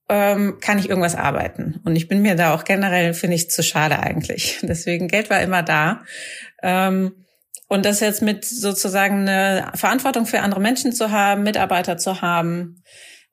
[0.09, 1.79] ähm, kann ich irgendwas arbeiten.
[1.85, 4.59] Und ich bin mir da auch generell, finde ich, zu schade eigentlich.
[4.61, 6.03] Deswegen Geld war immer da.
[6.61, 7.20] Ähm,
[7.71, 12.83] und das jetzt mit sozusagen eine Verantwortung für andere Menschen zu haben, Mitarbeiter zu haben,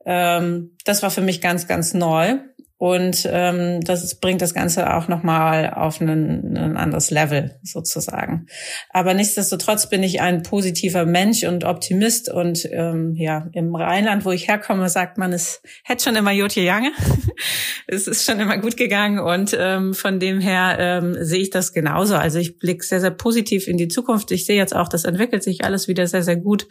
[0.06, 2.38] ähm, das war für mich ganz, ganz neu.
[2.78, 8.46] Und ähm, das bringt das Ganze auch nochmal auf ein, ein anderes Level sozusagen.
[8.90, 12.30] Aber nichtsdestotrotz bin ich ein positiver Mensch und Optimist.
[12.30, 16.62] Und ähm, ja, im Rheinland, wo ich herkomme, sagt man, es hätte schon immer Jotje
[16.62, 16.92] Jange.
[17.88, 19.18] es ist schon immer gut gegangen.
[19.18, 22.14] Und ähm, von dem her ähm, sehe ich das genauso.
[22.14, 24.30] Also ich blicke sehr, sehr positiv in die Zukunft.
[24.30, 26.68] Ich sehe jetzt auch, das entwickelt sich alles wieder sehr, sehr gut.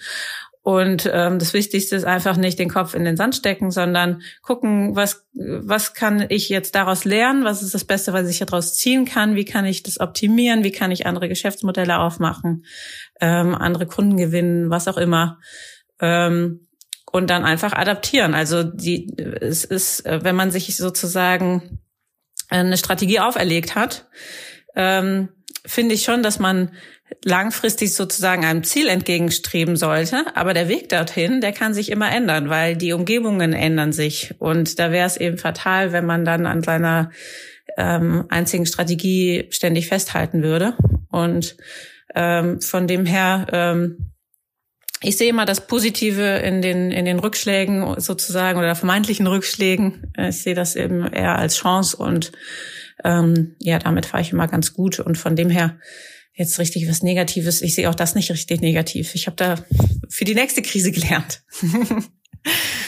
[0.68, 4.98] Und ähm, das Wichtigste ist einfach nicht den Kopf in den Sand stecken, sondern gucken,
[4.98, 9.06] was, was kann ich jetzt daraus lernen, was ist das Beste, was ich daraus ziehen
[9.06, 12.66] kann, wie kann ich das optimieren, wie kann ich andere Geschäftsmodelle aufmachen,
[13.22, 15.40] ähm, andere Kunden gewinnen, was auch immer.
[16.02, 16.68] Ähm,
[17.14, 18.34] und dann einfach adaptieren.
[18.34, 21.80] Also die, es ist, wenn man sich sozusagen
[22.50, 24.10] eine Strategie auferlegt hat,
[24.76, 25.30] ähm,
[25.68, 26.72] finde ich schon, dass man
[27.24, 30.26] langfristig sozusagen einem Ziel entgegenstreben sollte.
[30.36, 34.34] Aber der Weg dorthin, der kann sich immer ändern, weil die Umgebungen ändern sich.
[34.40, 37.12] Und da wäre es eben fatal, wenn man dann an seiner
[37.78, 40.74] ähm, einzigen Strategie ständig festhalten würde.
[41.10, 41.56] Und
[42.16, 44.12] ähm, von dem her, ähm,
[45.02, 50.12] ich sehe immer das Positive in den, in den Rückschlägen sozusagen oder vermeintlichen Rückschlägen.
[50.18, 52.32] Ich sehe das eben eher als Chance und
[53.04, 55.00] ähm, ja, damit fahre ich immer ganz gut.
[55.00, 55.80] Und von dem her,
[56.34, 57.62] jetzt richtig was Negatives.
[57.62, 59.16] Ich sehe auch das nicht richtig negativ.
[59.16, 59.56] Ich habe da
[60.08, 61.44] für die nächste Krise gelernt.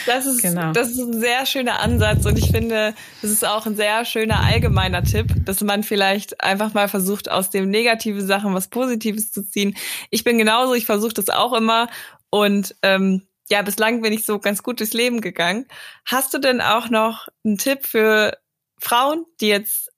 [0.06, 0.72] Das ist, genau.
[0.72, 4.42] das ist ein sehr schöner Ansatz und ich finde, das ist auch ein sehr schöner
[4.42, 9.44] allgemeiner Tipp, dass man vielleicht einfach mal versucht, aus dem negativen Sachen was Positives zu
[9.44, 9.76] ziehen.
[10.10, 11.90] Ich bin genauso, ich versuche das auch immer
[12.30, 15.66] und ähm, ja, bislang bin ich so ganz gut durchs Leben gegangen.
[16.06, 18.38] Hast du denn auch noch einen Tipp für
[18.80, 19.89] Frauen, die jetzt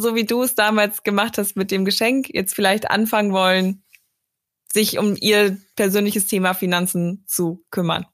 [0.00, 3.82] so wie du es damals gemacht hast mit dem Geschenk, jetzt vielleicht anfangen wollen,
[4.72, 8.06] sich um ihr persönliches Thema Finanzen zu kümmern?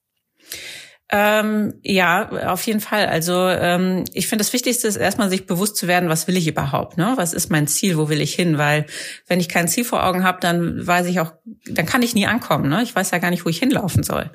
[1.11, 3.05] Ähm, ja, auf jeden Fall.
[3.05, 6.48] Also ähm, ich finde, das Wichtigste ist erstmal sich bewusst zu werden, was will ich
[6.48, 7.12] überhaupt, ne?
[7.16, 8.56] Was ist mein Ziel, wo will ich hin?
[8.56, 8.86] Weil
[9.27, 11.35] wenn ich kein Ziel vor Augen habe, dann weiß ich auch,
[11.66, 12.82] dann kann ich nie ankommen, ne?
[12.82, 14.31] Ich weiß ja gar nicht, wo ich hinlaufen soll.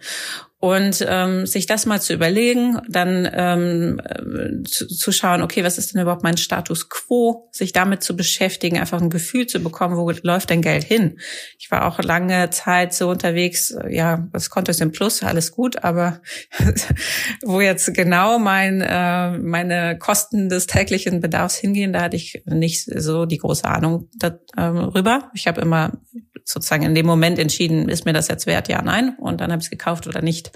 [0.62, 5.78] Und ähm, sich das mal zu überlegen, dann ähm, äh, zu, zu schauen, okay, was
[5.78, 9.96] ist denn überhaupt mein Status quo, sich damit zu beschäftigen, einfach ein Gefühl zu bekommen,
[9.96, 11.18] wo läuft denn Geld hin?
[11.58, 15.82] Ich war auch lange Zeit so unterwegs, ja, das Konto ist im Plus, alles gut,
[15.86, 16.20] aber
[17.46, 22.84] wo jetzt genau mein, äh, meine Kosten des täglichen Bedarfs hingehen, da hatte ich nicht
[22.84, 25.14] so die große Ahnung darüber.
[25.24, 25.94] Ähm, ich habe immer
[26.44, 29.62] sozusagen in dem Moment entschieden, ist mir das jetzt wert, ja, nein, und dann habe
[29.62, 30.49] ich es gekauft oder nicht.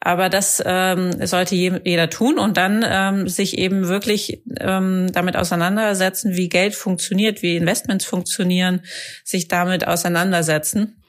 [0.00, 6.36] Aber das ähm, sollte jeder tun und dann ähm, sich eben wirklich ähm, damit auseinandersetzen,
[6.36, 8.82] wie Geld funktioniert, wie Investments funktionieren,
[9.24, 11.02] sich damit auseinandersetzen.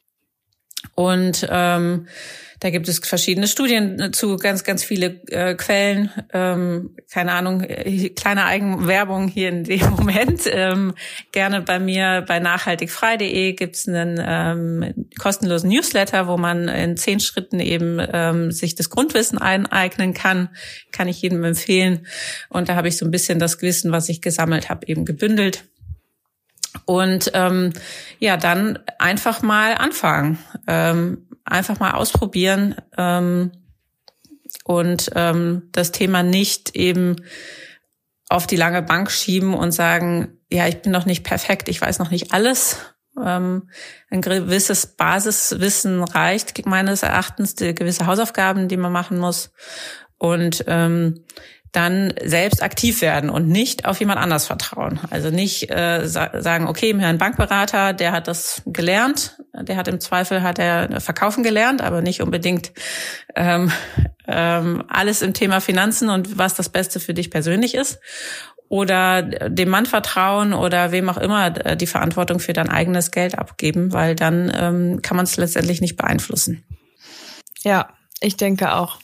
[0.95, 2.07] Und ähm,
[2.59, 6.11] da gibt es verschiedene Studien zu, ganz, ganz viele äh, Quellen.
[6.33, 10.41] Ähm, keine Ahnung, äh, kleine Eigenwerbung hier in dem Moment.
[10.45, 10.93] Ähm,
[11.31, 17.21] gerne bei mir bei nachhaltigfrei.de gibt es einen ähm, kostenlosen Newsletter, wo man in zehn
[17.21, 20.49] Schritten eben ähm, sich das Grundwissen eineignen kann.
[20.91, 22.07] Kann ich jedem empfehlen.
[22.49, 25.63] Und da habe ich so ein bisschen das Wissen, was ich gesammelt habe, eben gebündelt.
[26.85, 27.71] Und ähm,
[28.19, 30.39] ja, dann einfach mal anfangen.
[30.67, 33.51] Ähm, einfach mal ausprobieren ähm,
[34.63, 37.17] und ähm, das Thema nicht eben
[38.29, 41.99] auf die lange Bank schieben und sagen, ja, ich bin noch nicht perfekt, ich weiß
[41.99, 42.77] noch nicht alles.
[43.21, 43.69] Ähm,
[44.09, 49.51] ein gewisses Basiswissen reicht meines Erachtens, die gewisse Hausaufgaben, die man machen muss.
[50.17, 51.25] Und ähm,
[51.71, 54.99] dann selbst aktiv werden und nicht auf jemand anders vertrauen.
[55.11, 59.99] Also nicht äh, sagen, okay, mir ein Bankberater, der hat das gelernt, der hat im
[59.99, 62.71] Zweifel hat er verkaufen gelernt, aber nicht unbedingt
[63.35, 63.71] ähm,
[64.27, 67.99] ähm, alles im Thema Finanzen und was das Beste für dich persönlich ist.
[68.67, 73.37] Oder dem Mann vertrauen oder wem auch immer äh, die Verantwortung für dein eigenes Geld
[73.37, 76.63] abgeben, weil dann ähm, kann man es letztendlich nicht beeinflussen.
[77.63, 78.99] Ja, ich denke auch.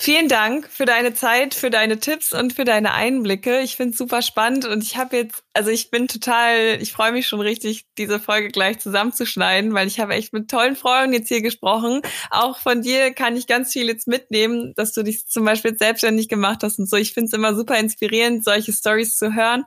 [0.00, 3.60] Vielen Dank für deine Zeit, für deine Tipps und für deine Einblicke.
[3.62, 7.10] Ich finde es super spannend und ich habe jetzt, also ich bin total, ich freue
[7.10, 11.26] mich schon richtig, diese Folge gleich zusammenzuschneiden, weil ich habe echt mit tollen Freunden jetzt
[11.26, 12.00] hier gesprochen.
[12.30, 16.28] Auch von dir kann ich ganz viel jetzt mitnehmen, dass du dich zum Beispiel selbstständig
[16.28, 16.96] gemacht hast und so.
[16.96, 19.64] Ich finde es immer super inspirierend, solche Stories zu hören.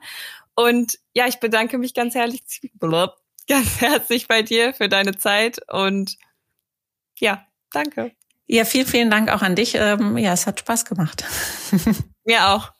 [0.54, 2.42] Und ja, ich bedanke mich ganz herzlich,
[3.48, 6.16] ganz herzlich bei dir für deine Zeit und
[7.18, 8.12] ja, danke.
[8.52, 9.76] Ja, vielen, vielen Dank auch an dich.
[9.76, 11.24] Ähm, ja, es hat Spaß gemacht.
[12.26, 12.70] Mir auch.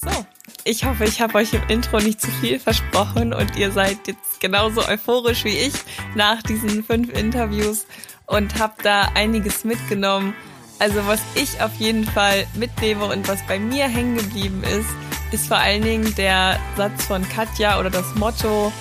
[0.00, 0.24] So,
[0.62, 4.38] ich hoffe, ich habe euch im Intro nicht zu viel versprochen und ihr seid jetzt
[4.38, 5.72] genauso euphorisch wie ich
[6.14, 7.86] nach diesen fünf Interviews
[8.26, 10.32] und habt da einiges mitgenommen.
[10.78, 14.90] Also was ich auf jeden Fall mitnehme und was bei mir hängen geblieben ist,
[15.32, 18.72] ist vor allen Dingen der Satz von Katja oder das Motto,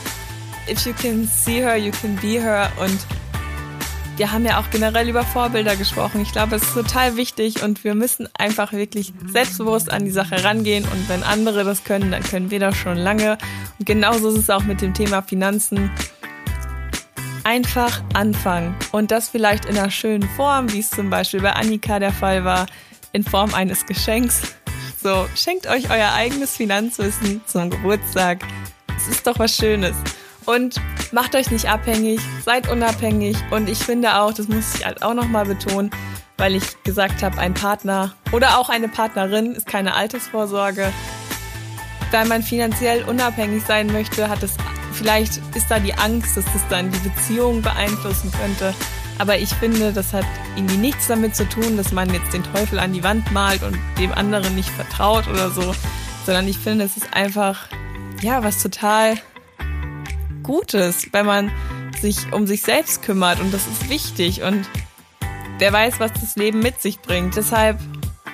[0.70, 3.00] if you can see her, you can be her und
[4.18, 6.22] wir haben ja auch generell über Vorbilder gesprochen.
[6.22, 10.44] Ich glaube, es ist total wichtig und wir müssen einfach wirklich selbstbewusst an die Sache
[10.44, 10.86] rangehen.
[10.86, 13.38] Und wenn andere das können, dann können wir das schon lange.
[13.78, 15.92] Und genauso ist es auch mit dem Thema Finanzen.
[17.44, 18.76] Einfach anfangen.
[18.92, 22.46] Und das vielleicht in einer schönen Form, wie es zum Beispiel bei Annika der Fall
[22.46, 22.68] war,
[23.12, 24.42] in Form eines Geschenks.
[25.02, 28.44] So, schenkt euch euer eigenes Finanzwissen zum Geburtstag.
[28.98, 29.96] Es ist doch was Schönes.
[30.46, 30.76] Und
[31.12, 33.38] macht euch nicht abhängig, seid unabhängig.
[33.52, 35.90] Und ich finde auch, das muss ich halt auch nochmal betonen,
[36.38, 40.92] weil ich gesagt habe, ein Partner oder auch eine Partnerin ist keine Altersvorsorge.
[42.12, 44.56] Weil man finanziell unabhängig sein möchte, hat es
[44.94, 48.74] vielleicht ist da die Angst, dass das dann die Beziehung beeinflussen könnte.
[49.18, 52.80] Aber ich finde, das hat irgendwie nichts damit zu tun, dass man jetzt den Teufel
[52.80, 55.74] an die Wand malt und dem anderen nicht vertraut oder so,
[56.26, 57.68] sondern ich finde, es ist einfach,
[58.22, 59.18] ja, was total
[60.46, 61.52] Gutes, wenn man
[62.00, 64.70] sich um sich selbst kümmert und das ist wichtig und
[65.58, 67.36] wer weiß, was das Leben mit sich bringt.
[67.36, 67.80] Deshalb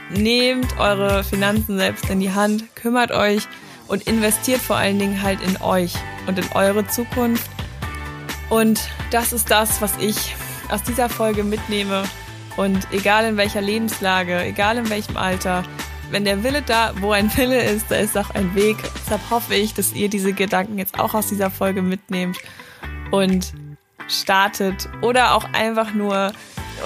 [0.09, 3.47] nehmt eure Finanzen selbst in die Hand, kümmert euch
[3.87, 5.93] und investiert vor allen Dingen halt in euch
[6.27, 7.49] und in eure Zukunft.
[8.49, 8.81] Und
[9.11, 10.35] das ist das, was ich
[10.69, 12.03] aus dieser Folge mitnehme.
[12.57, 15.63] Und egal in welcher Lebenslage, egal in welchem Alter,
[16.11, 18.77] wenn der Wille da, wo ein Wille ist, da ist auch ein Weg.
[19.03, 22.37] Deshalb hoffe ich, dass ihr diese Gedanken jetzt auch aus dieser Folge mitnehmt
[23.11, 23.53] und
[24.07, 26.33] startet oder auch einfach nur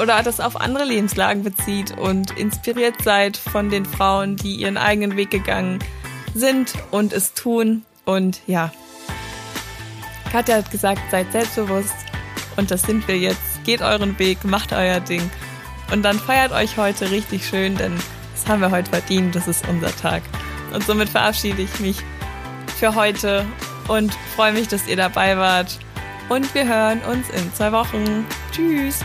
[0.02, 5.16] oder das auf andere Lebenslagen bezieht und inspiriert seid von den Frauen, die ihren eigenen
[5.16, 5.80] Weg gegangen
[6.34, 7.86] sind und es tun.
[8.04, 8.72] Und ja,
[10.32, 11.96] Katja hat gesagt, seid selbstbewusst
[12.58, 13.64] und das sind wir jetzt.
[13.64, 15.32] Geht euren Weg, macht euer Ding
[15.92, 17.98] und dann feiert euch heute richtig schön, denn
[18.48, 20.24] haben wir heute verdient, das ist unser Tag.
[20.74, 21.98] Und somit verabschiede ich mich
[22.78, 23.46] für heute
[23.88, 25.80] und freue mich, dass ihr dabei wart.
[26.30, 28.26] Und wir hören uns in zwei Wochen.
[28.52, 29.04] Tschüss.